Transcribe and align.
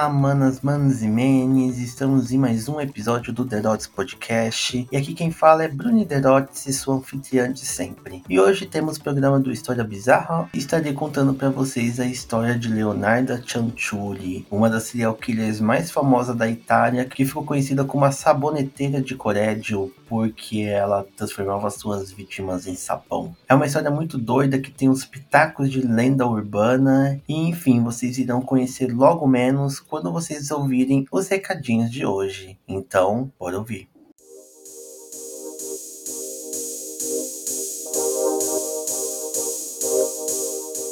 Olá, 0.00 0.08
manas, 0.08 0.62
manos 0.62 1.02
e 1.02 1.06
menes, 1.06 1.76
estamos 1.76 2.32
em 2.32 2.38
mais 2.38 2.70
um 2.70 2.80
episódio 2.80 3.34
do 3.34 3.44
The 3.44 3.60
Podcast 3.94 4.88
e 4.90 4.96
aqui 4.96 5.12
quem 5.12 5.30
fala 5.30 5.64
é 5.64 5.68
Bruni 5.68 6.06
The 6.06 6.20
Dots, 6.20 6.74
sua 6.74 6.94
anfitriã 6.94 7.52
de 7.52 7.66
sempre. 7.66 8.22
E 8.26 8.40
hoje 8.40 8.64
temos 8.64 8.96
o 8.96 9.02
programa 9.02 9.38
do 9.38 9.52
História 9.52 9.84
Bizarra 9.84 10.48
e 10.54 10.58
estarei 10.58 10.94
contando 10.94 11.34
para 11.34 11.50
vocês 11.50 12.00
a 12.00 12.06
história 12.06 12.58
de 12.58 12.70
Leonarda 12.70 13.44
Cianciulli, 13.46 14.46
uma 14.50 14.70
das 14.70 14.84
serial 14.84 15.12
killers 15.12 15.60
mais 15.60 15.90
famosas 15.90 16.34
da 16.34 16.48
Itália, 16.48 17.04
que 17.04 17.26
ficou 17.26 17.44
conhecida 17.44 17.84
como 17.84 18.06
a 18.06 18.10
saboneteira 18.10 19.02
de 19.02 19.14
Correggio 19.14 19.92
porque 20.10 20.62
ela 20.62 21.06
transformava 21.16 21.70
suas 21.70 22.10
vítimas 22.10 22.66
em 22.66 22.74
sapão. 22.74 23.32
É 23.48 23.54
uma 23.54 23.66
história 23.66 23.92
muito 23.92 24.18
doida 24.18 24.58
que 24.58 24.72
tem 24.72 24.88
uns 24.88 25.04
pitacos 25.04 25.70
de 25.70 25.80
lenda 25.80 26.26
urbana 26.26 27.22
e 27.28 27.48
enfim, 27.48 27.80
vocês 27.80 28.18
irão 28.18 28.42
conhecer 28.42 28.92
logo 28.92 29.24
menos 29.28 29.78
quando 29.78 30.12
vocês 30.12 30.50
ouvirem 30.50 31.06
os 31.12 31.28
recadinhos 31.28 31.92
de 31.92 32.04
hoje. 32.04 32.58
Então, 32.66 33.30
bora 33.38 33.56
ouvir. 33.56 33.88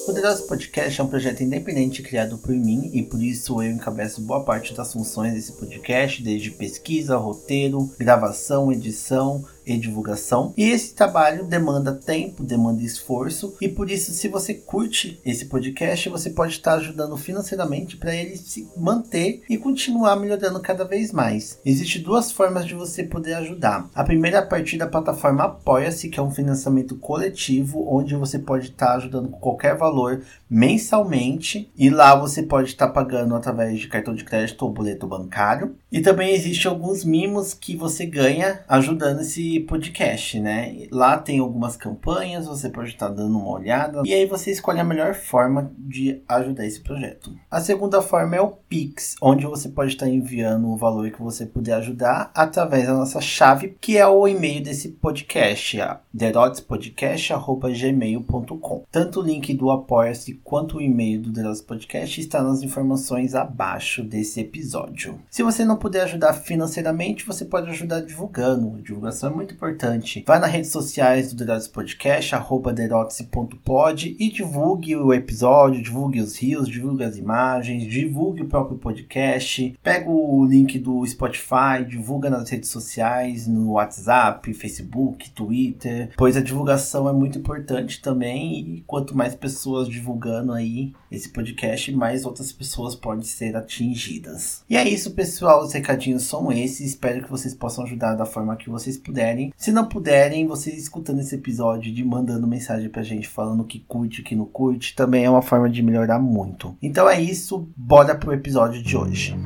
Poderoso 0.08 0.46
Podcast 0.46 0.98
é 0.98 1.04
um 1.04 1.06
projeto 1.06 1.42
independente 1.42 2.02
criado 2.02 2.38
por 2.38 2.54
mim 2.54 2.88
e 2.94 3.02
por 3.02 3.22
isso 3.22 3.62
eu 3.62 3.70
encabeço 3.70 4.22
boa 4.22 4.42
parte 4.42 4.72
das 4.72 4.90
funções 4.90 5.34
desse 5.34 5.52
podcast, 5.52 6.22
desde 6.22 6.50
pesquisa, 6.50 7.18
roteiro, 7.18 7.92
gravação, 7.98 8.72
edição 8.72 9.44
e 9.74 9.78
divulgação. 9.78 10.52
E 10.56 10.64
esse 10.64 10.94
trabalho 10.94 11.44
demanda 11.44 11.92
tempo, 11.92 12.42
demanda 12.42 12.82
esforço, 12.82 13.54
e 13.60 13.68
por 13.68 13.90
isso, 13.90 14.12
se 14.12 14.28
você 14.28 14.54
curte 14.54 15.20
esse 15.24 15.46
podcast, 15.46 16.08
você 16.08 16.30
pode 16.30 16.52
estar 16.52 16.74
ajudando 16.74 17.16
financeiramente 17.16 17.96
para 17.96 18.14
ele 18.14 18.36
se 18.36 18.68
manter 18.76 19.42
e 19.48 19.56
continuar 19.56 20.16
melhorando 20.16 20.60
cada 20.60 20.84
vez 20.84 21.12
mais. 21.12 21.58
Existem 21.64 22.02
duas 22.02 22.30
formas 22.32 22.66
de 22.66 22.74
você 22.74 23.02
poder 23.02 23.34
ajudar. 23.34 23.88
A 23.94 24.04
primeira 24.04 24.38
é 24.38 24.40
a 24.40 24.46
partir 24.46 24.78
da 24.78 24.86
plataforma 24.86 25.44
Apoia-se, 25.44 26.08
que 26.08 26.18
é 26.18 26.22
um 26.22 26.30
financiamento 26.30 26.96
coletivo, 26.96 27.84
onde 27.88 28.14
você 28.14 28.38
pode 28.38 28.66
estar 28.68 28.96
ajudando 28.96 29.28
com 29.28 29.38
qualquer 29.38 29.76
valor 29.76 30.22
mensalmente, 30.48 31.70
e 31.76 31.90
lá 31.90 32.14
você 32.14 32.42
pode 32.42 32.68
estar 32.68 32.88
pagando 32.88 33.34
através 33.34 33.78
de 33.78 33.88
cartão 33.88 34.14
de 34.14 34.24
crédito 34.24 34.62
ou 34.62 34.72
boleto 34.72 35.06
bancário. 35.06 35.76
E 35.90 36.00
também 36.00 36.34
existem 36.34 36.70
alguns 36.70 37.04
mimos 37.04 37.54
que 37.54 37.76
você 37.76 38.06
ganha 38.06 38.60
ajudando 38.68 39.20
esse 39.20 39.57
podcast, 39.60 40.40
né? 40.40 40.88
Lá 40.90 41.16
tem 41.18 41.38
algumas 41.38 41.76
campanhas, 41.76 42.46
você 42.46 42.68
pode 42.68 42.88
estar 42.90 43.08
dando 43.08 43.38
uma 43.38 43.50
olhada 43.50 44.02
e 44.04 44.12
aí 44.12 44.26
você 44.26 44.50
escolhe 44.50 44.80
a 44.80 44.84
melhor 44.84 45.14
forma 45.14 45.70
de 45.78 46.20
ajudar 46.28 46.66
esse 46.66 46.80
projeto. 46.80 47.32
A 47.50 47.60
segunda 47.60 48.02
forma 48.02 48.36
é 48.36 48.40
o 48.40 48.48
Pix, 48.48 49.14
onde 49.20 49.46
você 49.46 49.68
pode 49.68 49.92
estar 49.92 50.08
enviando 50.08 50.68
o 50.68 50.76
valor 50.76 51.10
que 51.10 51.22
você 51.22 51.46
puder 51.46 51.74
ajudar 51.74 52.30
através 52.34 52.86
da 52.86 52.94
nossa 52.94 53.20
chave, 53.20 53.76
que 53.80 53.96
é 53.96 54.06
o 54.06 54.28
e-mail 54.28 54.62
desse 54.62 54.88
podcast, 54.88 55.78
derotspodcast@gmail.com. 56.12 58.84
Tanto 58.90 59.20
o 59.20 59.22
link 59.22 59.54
do 59.54 59.70
Apoia-se 59.70 60.40
quanto 60.44 60.78
o 60.78 60.82
e-mail 60.82 61.20
do 61.20 61.30
Derotes 61.30 61.62
Podcast 61.62 62.20
está 62.20 62.42
nas 62.42 62.62
informações 62.62 63.34
abaixo 63.34 64.02
desse 64.02 64.40
episódio. 64.40 65.20
Se 65.30 65.42
você 65.42 65.64
não 65.64 65.76
puder 65.76 66.02
ajudar 66.02 66.32
financeiramente, 66.32 67.26
você 67.26 67.44
pode 67.44 67.70
ajudar 67.70 68.00
divulgando. 68.00 68.74
A 68.76 68.80
divulgação 68.80 69.30
é 69.30 69.34
muito 69.34 69.47
muito 69.48 69.54
importante. 69.54 70.24
Vai 70.26 70.38
nas 70.38 70.50
redes 70.50 70.70
sociais 70.70 71.32
do 71.32 71.44
Derotes 71.44 71.68
Podcast, 71.68 72.34
arroba 72.34 72.72
derotse.pod 72.72 74.16
e 74.18 74.30
divulgue 74.30 74.94
o 74.96 75.12
episódio, 75.12 75.82
divulgue 75.82 76.20
os 76.20 76.36
rios, 76.36 76.68
divulgue 76.68 77.04
as 77.04 77.16
imagens, 77.16 77.84
divulgue 77.84 78.42
o 78.42 78.48
próprio 78.48 78.78
podcast. 78.78 79.76
Pega 79.82 80.10
o 80.10 80.44
link 80.44 80.78
do 80.78 81.04
Spotify, 81.06 81.84
divulga 81.88 82.28
nas 82.28 82.50
redes 82.50 82.68
sociais, 82.68 83.46
no 83.46 83.72
WhatsApp, 83.72 84.52
Facebook, 84.52 85.30
Twitter, 85.30 86.10
pois 86.16 86.36
a 86.36 86.42
divulgação 86.42 87.08
é 87.08 87.12
muito 87.12 87.38
importante 87.38 88.00
também 88.02 88.58
e 88.58 88.84
quanto 88.86 89.16
mais 89.16 89.34
pessoas 89.34 89.88
divulgando 89.88 90.52
aí 90.52 90.92
esse 91.10 91.30
podcast, 91.30 91.90
mais 91.92 92.26
outras 92.26 92.52
pessoas 92.52 92.94
podem 92.94 93.24
ser 93.24 93.56
atingidas. 93.56 94.62
E 94.68 94.76
é 94.76 94.86
isso, 94.86 95.12
pessoal. 95.12 95.62
Os 95.62 95.72
recadinhos 95.72 96.24
são 96.24 96.52
esses. 96.52 96.80
Espero 96.80 97.22
que 97.22 97.30
vocês 97.30 97.54
possam 97.54 97.84
ajudar 97.84 98.14
da 98.14 98.26
forma 98.26 98.56
que 98.56 98.68
vocês 98.68 98.98
puderem 98.98 99.37
Se 99.56 99.72
não 99.72 99.86
puderem, 99.86 100.46
vocês 100.46 100.78
escutando 100.78 101.20
esse 101.20 101.34
episódio 101.34 101.92
de 101.92 102.04
mandando 102.04 102.46
mensagem 102.46 102.88
pra 102.88 103.02
gente 103.02 103.28
falando 103.28 103.64
que 103.64 103.80
curte, 103.80 104.22
que 104.22 104.34
não 104.34 104.46
curte, 104.46 104.94
também 104.94 105.24
é 105.24 105.30
uma 105.30 105.42
forma 105.42 105.68
de 105.68 105.82
melhorar 105.82 106.18
muito. 106.18 106.76
Então 106.82 107.08
é 107.08 107.20
isso, 107.20 107.68
bora 107.76 108.14
pro 108.14 108.32
episódio 108.32 108.82
de 108.82 108.96
hoje. 108.96 109.36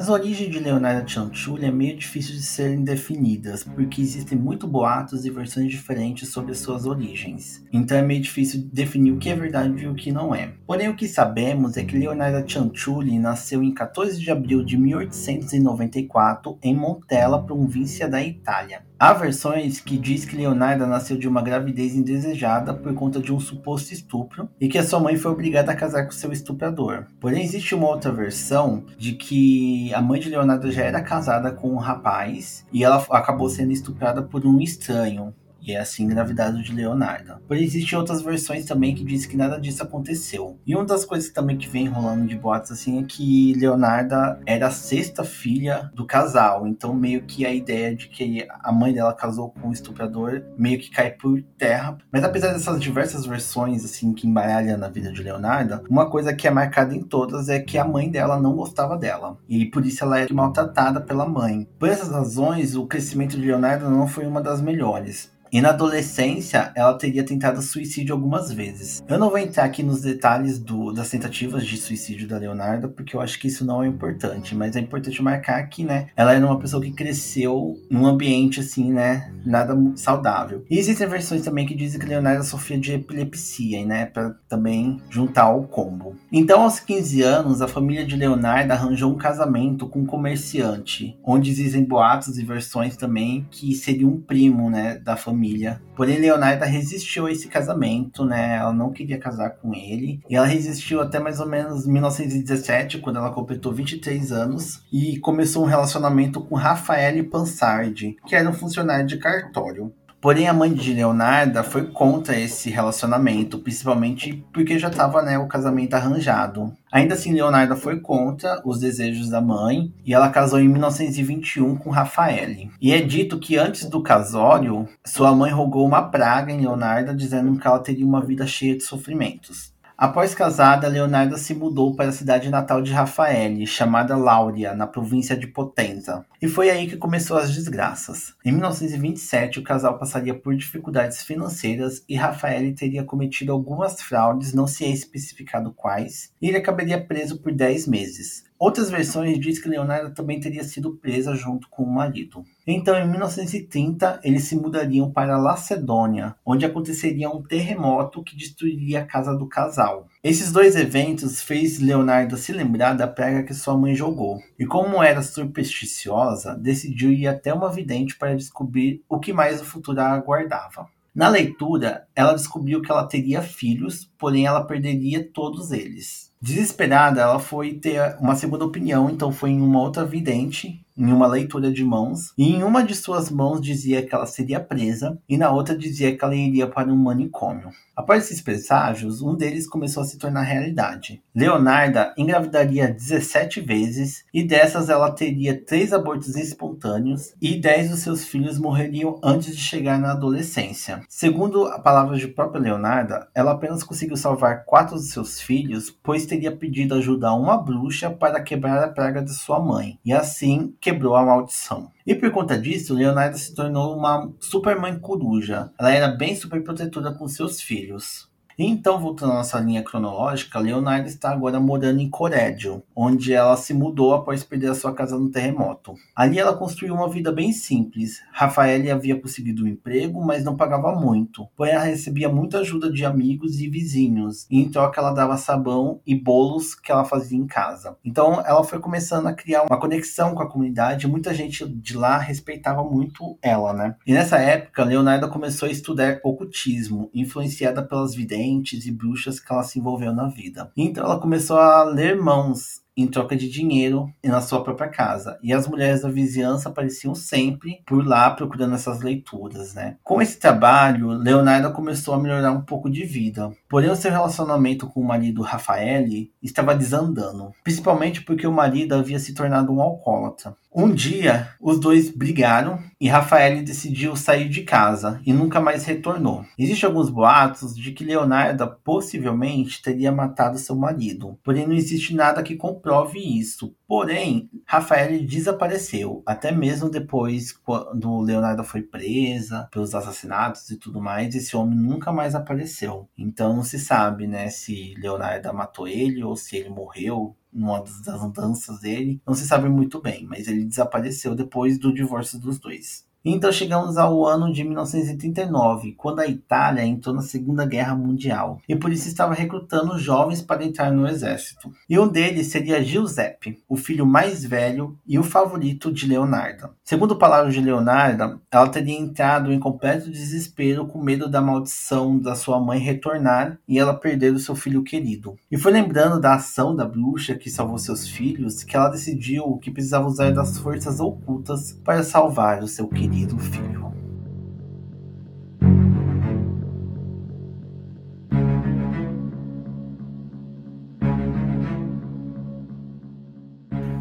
As 0.00 0.08
origens 0.08 0.50
de 0.50 0.58
Leonardo 0.58 1.10
Cianciulli 1.10 1.66
é 1.66 1.70
meio 1.70 1.94
difícil 1.94 2.34
de 2.34 2.42
serem 2.42 2.82
definidas, 2.82 3.64
porque 3.64 4.00
existem 4.00 4.38
muito 4.38 4.66
boatos 4.66 5.26
e 5.26 5.30
versões 5.30 5.70
diferentes 5.70 6.30
sobre 6.30 6.54
suas 6.54 6.86
origens. 6.86 7.62
Então 7.70 7.98
é 7.98 8.00
meio 8.00 8.22
difícil 8.22 8.66
definir 8.72 9.12
o 9.12 9.18
que 9.18 9.28
é 9.28 9.36
verdade 9.36 9.84
e 9.84 9.86
o 9.86 9.94
que 9.94 10.10
não 10.10 10.34
é. 10.34 10.54
Porém, 10.66 10.88
o 10.88 10.96
que 10.96 11.06
sabemos 11.06 11.76
é 11.76 11.84
que 11.84 11.98
Leonardo 11.98 12.50
Cianciulli 12.50 13.18
nasceu 13.18 13.62
em 13.62 13.74
14 13.74 14.18
de 14.18 14.30
abril 14.30 14.64
de 14.64 14.78
1894 14.78 16.58
em 16.62 16.74
Montella, 16.74 17.44
província 17.44 18.08
da 18.08 18.24
Itália. 18.24 18.88
Há 19.00 19.14
versões 19.14 19.80
que 19.80 19.96
diz 19.96 20.26
que 20.26 20.36
Leonardo 20.36 20.86
nasceu 20.86 21.16
de 21.16 21.26
uma 21.26 21.40
gravidez 21.40 21.96
indesejada 21.96 22.74
por 22.74 22.92
conta 22.92 23.18
de 23.18 23.32
um 23.32 23.40
suposto 23.40 23.94
estupro 23.94 24.46
e 24.60 24.68
que 24.68 24.76
a 24.76 24.84
sua 24.84 25.00
mãe 25.00 25.16
foi 25.16 25.32
obrigada 25.32 25.72
a 25.72 25.74
casar 25.74 26.04
com 26.04 26.10
seu 26.10 26.30
estuprador. 26.30 27.06
Porém, 27.18 27.42
existe 27.42 27.74
uma 27.74 27.88
outra 27.88 28.12
versão 28.12 28.84
de 28.98 29.12
que 29.12 29.90
a 29.94 30.02
mãe 30.02 30.20
de 30.20 30.28
Leonardo 30.28 30.70
já 30.70 30.82
era 30.82 31.00
casada 31.00 31.50
com 31.50 31.72
um 31.72 31.78
rapaz 31.78 32.66
e 32.70 32.84
ela 32.84 33.02
acabou 33.08 33.48
sendo 33.48 33.72
estuprada 33.72 34.20
por 34.20 34.44
um 34.44 34.60
estranho 34.60 35.34
e 35.62 35.72
é 35.72 35.80
assim 35.80 36.04
engravidado 36.04 36.62
de 36.62 36.72
Leonardo. 36.72 37.34
Porém, 37.46 37.64
existem 37.64 37.98
outras 37.98 38.22
versões 38.22 38.64
também 38.64 38.94
que 38.94 39.04
dizem 39.04 39.28
que 39.28 39.36
nada 39.36 39.58
disso 39.58 39.82
aconteceu. 39.82 40.58
E 40.66 40.74
uma 40.74 40.84
das 40.84 41.04
coisas 41.04 41.30
também 41.30 41.56
que 41.56 41.68
vem 41.68 41.88
rolando 41.88 42.26
de 42.26 42.36
boatos 42.36 42.72
assim 42.72 43.00
é 43.00 43.04
que 43.04 43.54
Leonarda 43.54 44.40
era 44.46 44.68
a 44.68 44.70
sexta 44.70 45.24
filha 45.24 45.90
do 45.94 46.06
casal. 46.06 46.66
Então, 46.66 46.94
meio 46.94 47.22
que 47.22 47.44
a 47.44 47.52
ideia 47.52 47.94
de 47.94 48.08
que 48.08 48.46
a 48.62 48.72
mãe 48.72 48.92
dela 48.92 49.14
casou 49.14 49.50
com 49.50 49.68
um 49.68 49.72
estuprador 49.72 50.42
meio 50.56 50.78
que 50.78 50.90
cai 50.90 51.10
por 51.10 51.42
terra. 51.58 51.98
Mas 52.12 52.24
apesar 52.24 52.52
dessas 52.52 52.80
diversas 52.80 53.26
versões 53.26 53.84
assim 53.84 54.12
que 54.12 54.26
embaralham 54.26 54.78
na 54.78 54.88
vida 54.88 55.12
de 55.12 55.22
Leonarda, 55.22 55.82
uma 55.88 56.08
coisa 56.08 56.34
que 56.34 56.46
é 56.46 56.50
marcada 56.50 56.94
em 56.94 57.02
todas 57.02 57.48
é 57.48 57.58
que 57.58 57.78
a 57.78 57.84
mãe 57.84 58.10
dela 58.10 58.40
não 58.40 58.54
gostava 58.54 58.96
dela. 58.96 59.38
E 59.48 59.66
por 59.66 59.84
isso 59.84 60.04
ela 60.04 60.18
era 60.18 60.32
maltratada 60.32 61.00
pela 61.00 61.28
mãe. 61.28 61.68
Por 61.78 61.88
essas 61.88 62.10
razões, 62.10 62.74
o 62.74 62.86
crescimento 62.86 63.36
de 63.36 63.46
Leonardo 63.46 63.88
não 63.88 64.06
foi 64.06 64.26
uma 64.26 64.40
das 64.40 64.60
melhores. 64.60 65.30
E 65.52 65.60
na 65.60 65.70
adolescência, 65.70 66.70
ela 66.76 66.94
teria 66.94 67.24
tentado 67.24 67.60
suicídio 67.60 68.14
algumas 68.14 68.52
vezes. 68.52 69.02
Eu 69.08 69.18
não 69.18 69.30
vou 69.30 69.38
entrar 69.38 69.64
aqui 69.64 69.82
nos 69.82 70.00
detalhes 70.00 70.60
do, 70.60 70.92
das 70.92 71.10
tentativas 71.10 71.66
de 71.66 71.76
suicídio 71.76 72.28
da 72.28 72.38
Leonardo, 72.38 72.88
porque 72.88 73.16
eu 73.16 73.20
acho 73.20 73.38
que 73.38 73.48
isso 73.48 73.64
não 73.64 73.82
é 73.82 73.88
importante. 73.88 74.54
Mas 74.54 74.76
é 74.76 74.80
importante 74.80 75.20
marcar 75.20 75.60
que, 75.68 75.82
né, 75.82 76.06
ela 76.14 76.32
era 76.32 76.46
uma 76.46 76.58
pessoa 76.58 76.80
que 76.80 76.92
cresceu 76.92 77.76
num 77.90 78.06
ambiente, 78.06 78.60
assim, 78.60 78.92
né, 78.92 79.32
nada 79.44 79.76
saudável. 79.96 80.64
E 80.70 80.78
existem 80.78 81.08
versões 81.08 81.42
também 81.42 81.66
que 81.66 81.74
dizem 81.74 81.98
que 81.98 82.06
Leonardo 82.06 82.44
sofria 82.44 82.78
de 82.78 82.92
epilepsia, 82.92 83.84
né, 83.84 84.06
para 84.06 84.30
também 84.48 85.00
juntar 85.10 85.44
ao 85.44 85.64
combo. 85.64 86.14
Então, 86.30 86.62
aos 86.62 86.78
15 86.78 87.22
anos, 87.22 87.60
a 87.60 87.66
família 87.66 88.06
de 88.06 88.14
Leonardo 88.14 88.72
arranjou 88.72 89.12
um 89.12 89.18
casamento 89.18 89.88
com 89.88 90.00
um 90.00 90.06
comerciante, 90.06 91.18
onde 91.24 91.50
existem 91.50 91.82
boatos 91.82 92.38
e 92.38 92.44
versões 92.44 92.96
também 92.96 93.48
que 93.50 93.74
seria 93.74 94.06
um 94.06 94.20
primo, 94.20 94.70
né, 94.70 94.96
da 94.96 95.16
família 95.16 95.39
família. 95.40 95.80
Porém, 95.96 96.18
Leonarda 96.18 96.66
resistiu 96.66 97.26
a 97.26 97.32
esse 97.32 97.48
casamento, 97.48 98.24
né? 98.24 98.56
Ela 98.56 98.72
não 98.72 98.92
queria 98.92 99.18
casar 99.18 99.50
com 99.50 99.74
ele. 99.74 100.20
E 100.28 100.36
ela 100.36 100.46
resistiu 100.46 101.00
até 101.00 101.18
mais 101.18 101.40
ou 101.40 101.46
menos 101.46 101.86
1917, 101.86 102.98
quando 102.98 103.16
ela 103.16 103.30
completou 103.30 103.72
23 103.72 104.32
anos. 104.32 104.82
E 104.92 105.18
começou 105.18 105.62
um 105.62 105.66
relacionamento 105.66 106.40
com 106.40 106.54
Rafael 106.54 107.24
Pansardi, 107.28 108.16
que 108.26 108.34
era 108.34 108.48
um 108.48 108.52
funcionário 108.52 109.06
de 109.06 109.18
cartório. 109.18 109.92
Porém, 110.20 110.48
a 110.48 110.52
mãe 110.52 110.72
de 110.72 110.92
Leonarda 110.92 111.62
foi 111.62 111.86
contra 111.86 112.38
esse 112.38 112.68
relacionamento, 112.68 113.58
principalmente 113.58 114.44
porque 114.52 114.78
já 114.78 114.88
estava 114.88 115.22
né, 115.22 115.38
o 115.38 115.48
casamento 115.48 115.94
arranjado. 115.94 116.72
Ainda 116.92 117.14
assim, 117.14 117.32
Leonarda 117.32 117.74
foi 117.74 118.00
contra 118.00 118.60
os 118.64 118.78
desejos 118.78 119.30
da 119.30 119.40
mãe 119.40 119.90
e 120.04 120.12
ela 120.12 120.28
casou 120.28 120.60
em 120.60 120.68
1921 120.68 121.76
com 121.76 121.88
Rafael. 121.88 122.40
E 122.80 122.92
é 122.92 123.00
dito 123.00 123.38
que 123.38 123.56
antes 123.56 123.86
do 123.86 124.02
casório, 124.02 124.86
sua 125.04 125.34
mãe 125.34 125.50
rogou 125.50 125.86
uma 125.86 126.02
praga 126.02 126.52
em 126.52 126.60
Leonarda, 126.60 127.14
dizendo 127.14 127.58
que 127.58 127.66
ela 127.66 127.78
teria 127.78 128.04
uma 128.04 128.20
vida 128.20 128.46
cheia 128.46 128.76
de 128.76 128.82
sofrimentos. 128.82 129.72
Após 130.00 130.34
casada, 130.34 130.88
Leonarda 130.88 131.36
se 131.36 131.52
mudou 131.52 131.94
para 131.94 132.08
a 132.08 132.12
cidade 132.12 132.48
natal 132.48 132.80
de 132.80 132.90
Rafael, 132.90 133.66
chamada 133.66 134.16
Láurea, 134.16 134.74
na 134.74 134.86
província 134.86 135.36
de 135.36 135.46
Potenza. 135.46 136.24
E 136.40 136.48
foi 136.48 136.70
aí 136.70 136.88
que 136.88 136.96
começou 136.96 137.36
as 137.36 137.52
desgraças. 137.54 138.34
Em 138.42 138.50
1927, 138.50 139.58
o 139.58 139.62
casal 139.62 139.98
passaria 139.98 140.32
por 140.32 140.56
dificuldades 140.56 141.22
financeiras 141.22 142.02
e 142.08 142.16
Rafael 142.16 142.74
teria 142.74 143.04
cometido 143.04 143.52
algumas 143.52 144.00
fraudes, 144.00 144.54
não 144.54 144.66
se 144.66 144.86
é 144.86 144.88
especificado 144.88 145.70
quais, 145.70 146.32
e 146.40 146.48
ele 146.48 146.56
acabaria 146.56 146.98
preso 146.98 147.38
por 147.38 147.52
10 147.52 147.86
meses. 147.86 148.49
Outras 148.60 148.90
versões 148.90 149.40
dizem 149.40 149.62
que 149.62 149.70
Leonardo 149.70 150.12
também 150.12 150.38
teria 150.38 150.62
sido 150.62 150.94
presa 150.96 151.34
junto 151.34 151.66
com 151.70 151.82
o 151.82 151.90
marido. 151.90 152.44
Então, 152.66 152.94
em 152.94 153.08
1930, 153.08 154.20
eles 154.22 154.44
se 154.44 154.54
mudariam 154.54 155.10
para 155.10 155.38
Lacedônia, 155.38 156.36
onde 156.44 156.66
aconteceria 156.66 157.30
um 157.30 157.42
terremoto 157.42 158.22
que 158.22 158.36
destruiria 158.36 159.00
a 159.00 159.06
casa 159.06 159.34
do 159.34 159.48
casal. 159.48 160.06
Esses 160.22 160.52
dois 160.52 160.76
eventos 160.76 161.40
fez 161.40 161.78
Leonardo 161.78 162.36
se 162.36 162.52
lembrar 162.52 162.92
da 162.92 163.08
praga 163.08 163.44
que 163.44 163.54
sua 163.54 163.78
mãe 163.78 163.94
jogou. 163.94 164.38
E 164.58 164.66
como 164.66 165.02
era 165.02 165.22
supersticiosa, 165.22 166.54
decidiu 166.54 167.10
ir 167.10 167.28
até 167.28 167.54
uma 167.54 167.72
vidente 167.72 168.18
para 168.18 168.36
descobrir 168.36 169.02
o 169.08 169.18
que 169.18 169.32
mais 169.32 169.62
o 169.62 169.64
futuro 169.64 170.02
aguardava. 170.02 170.86
Na 171.14 171.28
leitura, 171.28 172.06
ela 172.14 172.34
descobriu 172.34 172.82
que 172.82 172.92
ela 172.92 173.06
teria 173.06 173.40
filhos, 173.40 174.09
porém 174.20 174.46
ela 174.46 174.62
perderia 174.62 175.26
todos 175.32 175.72
eles. 175.72 176.30
Desesperada, 176.40 177.20
ela 177.20 177.38
foi 177.38 177.74
ter 177.74 178.16
uma 178.20 178.36
segunda 178.36 178.64
opinião, 178.64 179.10
então 179.10 179.32
foi 179.32 179.50
em 179.50 179.60
uma 179.60 179.80
outra 179.80 180.04
vidente 180.04 180.84
em 181.00 181.12
uma 181.12 181.26
leitura 181.26 181.72
de 181.72 181.82
mãos, 181.82 182.32
e 182.36 182.50
em 182.50 182.62
uma 182.62 182.84
de 182.84 182.94
suas 182.94 183.30
mãos 183.30 183.60
dizia 183.60 184.04
que 184.04 184.14
ela 184.14 184.26
seria 184.26 184.60
presa, 184.60 185.18
e 185.26 185.38
na 185.38 185.50
outra 185.50 185.76
dizia 185.76 186.14
que 186.14 186.22
ela 186.22 186.34
iria 186.34 186.66
para 186.66 186.92
um 186.92 186.96
manicômio. 186.96 187.70
Após 187.96 188.24
esses 188.24 188.42
presságios, 188.42 189.22
um 189.22 189.34
deles 189.34 189.66
começou 189.66 190.02
a 190.02 190.06
se 190.06 190.18
tornar 190.18 190.42
realidade. 190.42 191.22
Leonarda 191.34 192.14
engravidaria 192.18 192.92
17 192.92 193.62
vezes, 193.62 194.24
e 194.32 194.42
dessas 194.42 194.90
ela 194.90 195.10
teria 195.10 195.58
três 195.64 195.92
abortos 195.92 196.36
espontâneos, 196.36 197.32
e 197.40 197.58
10 197.58 197.90
dos 197.90 198.00
seus 198.00 198.24
filhos 198.24 198.58
morreriam 198.58 199.18
antes 199.22 199.56
de 199.56 199.62
chegar 199.62 199.98
na 199.98 200.12
adolescência. 200.12 201.00
Segundo 201.08 201.64
a 201.66 201.78
palavra 201.78 202.16
de 202.16 202.28
própria 202.28 202.60
Leonarda, 202.60 203.28
ela 203.34 203.52
apenas 203.52 203.82
conseguiu 203.82 204.09
salvar 204.16 204.64
quatro 204.64 204.96
dos 204.96 205.10
seus 205.10 205.40
filhos, 205.40 205.90
pois 205.90 206.26
teria 206.26 206.54
pedido 206.54 206.94
ajuda 206.94 207.28
a 207.28 207.34
uma 207.34 207.56
bruxa 207.56 208.10
para 208.10 208.42
quebrar 208.42 208.82
a 208.82 208.88
praga 208.88 209.22
de 209.22 209.34
sua 209.34 209.60
mãe, 209.60 209.98
e 210.04 210.12
assim 210.12 210.74
quebrou 210.80 211.16
a 211.16 211.24
maldição. 211.24 211.90
E 212.06 212.14
por 212.14 212.30
conta 212.30 212.58
disso, 212.58 212.94
Leonardo 212.94 213.38
se 213.38 213.54
tornou 213.54 213.96
uma 213.96 214.32
super 214.40 214.78
mãe 214.78 214.98
coruja. 214.98 215.70
Ela 215.78 215.92
era 215.92 216.08
bem 216.08 216.34
super 216.34 216.62
protetora 216.62 217.12
com 217.12 217.28
seus 217.28 217.60
filhos. 217.60 218.29
Então, 218.62 219.00
voltando 219.00 219.32
à 219.32 219.36
nossa 219.36 219.58
linha 219.58 219.82
cronológica, 219.82 220.58
Leonardo 220.58 221.08
está 221.08 221.30
agora 221.30 221.58
morando 221.58 221.98
em 221.98 222.10
Corédio, 222.10 222.82
onde 222.94 223.32
ela 223.32 223.56
se 223.56 223.72
mudou 223.72 224.12
após 224.12 224.44
perder 224.44 224.70
a 224.70 224.74
sua 224.74 224.92
casa 224.92 225.18
no 225.18 225.30
terremoto. 225.30 225.94
Ali 226.14 226.38
ela 226.38 226.54
construiu 226.54 226.94
uma 226.94 227.08
vida 227.08 227.32
bem 227.32 227.52
simples. 227.52 228.20
Rafael 228.30 228.92
havia 228.92 229.18
conseguido 229.18 229.64
um 229.64 229.66
emprego, 229.66 230.22
mas 230.22 230.44
não 230.44 230.58
pagava 230.58 230.94
muito. 230.94 231.48
Porém, 231.56 231.72
ela 231.72 231.84
recebia 231.84 232.28
muita 232.28 232.58
ajuda 232.58 232.92
de 232.92 233.02
amigos 233.02 233.58
e 233.60 233.66
vizinhos. 233.66 234.46
E 234.50 234.60
em 234.60 234.68
troca, 234.68 235.00
ela 235.00 235.12
dava 235.12 235.38
sabão 235.38 236.02
e 236.06 236.14
bolos 236.14 236.74
que 236.74 236.92
ela 236.92 237.06
fazia 237.06 237.38
em 237.38 237.46
casa. 237.46 237.96
Então, 238.04 238.42
ela 238.44 238.62
foi 238.62 238.78
começando 238.78 239.26
a 239.26 239.32
criar 239.32 239.62
uma 239.62 239.80
conexão 239.80 240.34
com 240.34 240.42
a 240.42 240.50
comunidade. 240.50 241.08
Muita 241.08 241.32
gente 241.32 241.66
de 241.66 241.96
lá 241.96 242.18
respeitava 242.18 242.84
muito 242.84 243.38
ela, 243.40 243.72
né? 243.72 243.96
E 244.06 244.12
nessa 244.12 244.36
época, 244.36 244.84
Leonardo 244.84 245.30
começou 245.30 245.66
a 245.66 245.72
estudar 245.72 246.20
ocultismo, 246.22 247.08
influenciada 247.14 247.82
pelas 247.82 248.14
videntes 248.50 248.86
e 248.86 248.90
bruxas 248.90 249.38
que 249.38 249.52
ela 249.52 249.62
se 249.62 249.78
envolveu 249.78 250.12
na 250.12 250.28
vida. 250.28 250.70
Então 250.76 251.04
ela 251.04 251.20
começou 251.20 251.58
a 251.58 251.84
ler 251.84 252.16
mãos 252.16 252.80
em 252.96 253.06
troca 253.06 253.36
de 253.36 253.48
dinheiro 253.48 254.12
na 254.22 254.40
sua 254.40 254.62
própria 254.62 254.88
casa. 254.88 255.38
E 255.42 255.52
as 255.52 255.66
mulheres 255.66 256.02
da 256.02 256.10
vizinhança 256.10 256.68
apareciam 256.68 257.14
sempre 257.14 257.82
por 257.86 258.06
lá 258.06 258.30
procurando 258.30 258.74
essas 258.74 259.00
leituras, 259.00 259.74
né? 259.74 259.96
Com 260.02 260.20
esse 260.20 260.38
trabalho, 260.38 261.08
Leonardo 261.10 261.72
começou 261.72 262.12
a 262.12 262.18
melhorar 262.18 262.52
um 262.52 262.60
pouco 262.60 262.90
de 262.90 263.04
vida. 263.04 263.50
Porém, 263.68 263.90
o 263.90 263.96
seu 263.96 264.10
relacionamento 264.10 264.86
com 264.86 265.00
o 265.00 265.06
marido 265.06 265.40
Rafael 265.40 266.06
estava 266.42 266.74
desandando, 266.74 267.52
principalmente 267.64 268.22
porque 268.22 268.46
o 268.46 268.52
marido 268.52 268.94
havia 268.94 269.18
se 269.18 269.34
tornado 269.34 269.72
um 269.72 269.80
alcoólatra. 269.80 270.54
Um 270.72 270.94
dia, 270.94 271.48
os 271.60 271.80
dois 271.80 272.10
brigaram 272.10 272.78
e 273.00 273.08
Rafael 273.08 273.64
decidiu 273.64 274.14
sair 274.14 274.48
de 274.48 274.62
casa 274.62 275.20
e 275.26 275.32
nunca 275.32 275.60
mais 275.60 275.84
retornou. 275.84 276.44
Existem 276.56 276.86
alguns 276.86 277.10
boatos 277.10 277.74
de 277.74 277.90
que 277.90 278.04
Leonardo 278.04 278.76
possivelmente 278.84 279.82
teria 279.82 280.12
matado 280.12 280.58
seu 280.58 280.76
marido, 280.76 281.36
porém 281.42 281.66
não 281.66 281.74
existe 281.74 282.14
nada 282.14 282.40
que 282.40 282.54
comprove 282.54 283.18
isso. 283.18 283.74
Porém, 283.84 284.48
Rafael 284.64 285.26
desapareceu, 285.26 286.22
até 286.24 286.52
mesmo 286.52 286.88
depois 286.88 287.50
quando 287.50 288.20
Leonardo 288.20 288.62
foi 288.62 288.82
presa 288.82 289.68
pelos 289.72 289.92
assassinatos 289.92 290.70
e 290.70 290.76
tudo 290.76 291.00
mais, 291.00 291.34
esse 291.34 291.56
homem 291.56 291.76
nunca 291.76 292.12
mais 292.12 292.36
apareceu. 292.36 293.08
Então 293.18 293.56
não 293.56 293.64
se 293.64 293.80
sabe, 293.80 294.28
né, 294.28 294.48
se 294.50 294.94
Leonardo 294.98 295.52
matou 295.52 295.88
ele 295.88 296.22
ou 296.22 296.36
se 296.36 296.56
ele 296.56 296.68
morreu 296.68 297.34
numa 297.52 297.80
das 297.82 298.22
andanças 298.22 298.80
dele. 298.80 299.20
Não 299.26 299.34
se 299.34 299.46
sabe 299.46 299.68
muito 299.68 300.00
bem, 300.00 300.24
mas 300.26 300.48
ele 300.48 300.64
desapareceu 300.64 301.34
depois 301.34 301.78
do 301.78 301.92
divórcio 301.92 302.38
dos 302.38 302.58
dois. 302.58 303.06
Então 303.22 303.52
chegamos 303.52 303.98
ao 303.98 304.24
ano 304.24 304.50
de 304.50 304.64
1939, 304.64 305.92
quando 305.92 306.20
a 306.20 306.26
Itália 306.26 306.86
entrou 306.86 307.14
na 307.14 307.20
Segunda 307.20 307.66
Guerra 307.66 307.94
Mundial 307.94 308.62
e 308.66 308.74
por 308.74 308.90
isso 308.90 309.08
estava 309.08 309.34
recrutando 309.34 309.98
jovens 309.98 310.40
para 310.40 310.64
entrar 310.64 310.90
no 310.90 311.06
exército. 311.06 311.70
E 311.86 311.98
um 311.98 312.08
deles 312.08 312.46
seria 312.46 312.82
Giuseppe, 312.82 313.62
o 313.68 313.76
filho 313.76 314.06
mais 314.06 314.42
velho 314.42 314.96
e 315.06 315.18
o 315.18 315.22
favorito 315.22 315.92
de 315.92 316.06
Leonardo. 316.06 316.70
Segundo 316.82 317.14
palavras 317.14 317.52
de 317.52 317.60
Leonardo, 317.60 318.40
ela 318.50 318.68
teria 318.70 318.98
entrado 318.98 319.52
em 319.52 319.60
completo 319.60 320.10
desespero 320.10 320.86
com 320.86 321.02
medo 321.02 321.28
da 321.28 321.42
maldição 321.42 322.18
da 322.18 322.34
sua 322.34 322.58
mãe 322.58 322.78
retornar 322.78 323.58
e 323.68 323.78
ela 323.78 323.92
perder 323.92 324.32
o 324.32 324.38
seu 324.38 324.54
filho 324.54 324.82
querido. 324.82 325.36
E 325.50 325.58
foi 325.58 325.72
lembrando 325.72 326.18
da 326.18 326.36
ação 326.36 326.74
da 326.74 326.86
bruxa 326.86 327.34
que 327.34 327.50
salvou 327.50 327.76
seus 327.76 328.08
filhos 328.08 328.64
que 328.64 328.74
ela 328.74 328.88
decidiu 328.88 329.58
que 329.58 329.70
precisava 329.70 330.06
usar 330.06 330.32
das 330.32 330.56
forças 330.56 331.00
ocultas 331.00 331.78
para 331.84 332.02
salvar 332.02 332.62
o 332.62 332.68
seu 332.68 332.88
querido 332.88 333.09
querido 333.10 333.36
filho. 333.38 333.99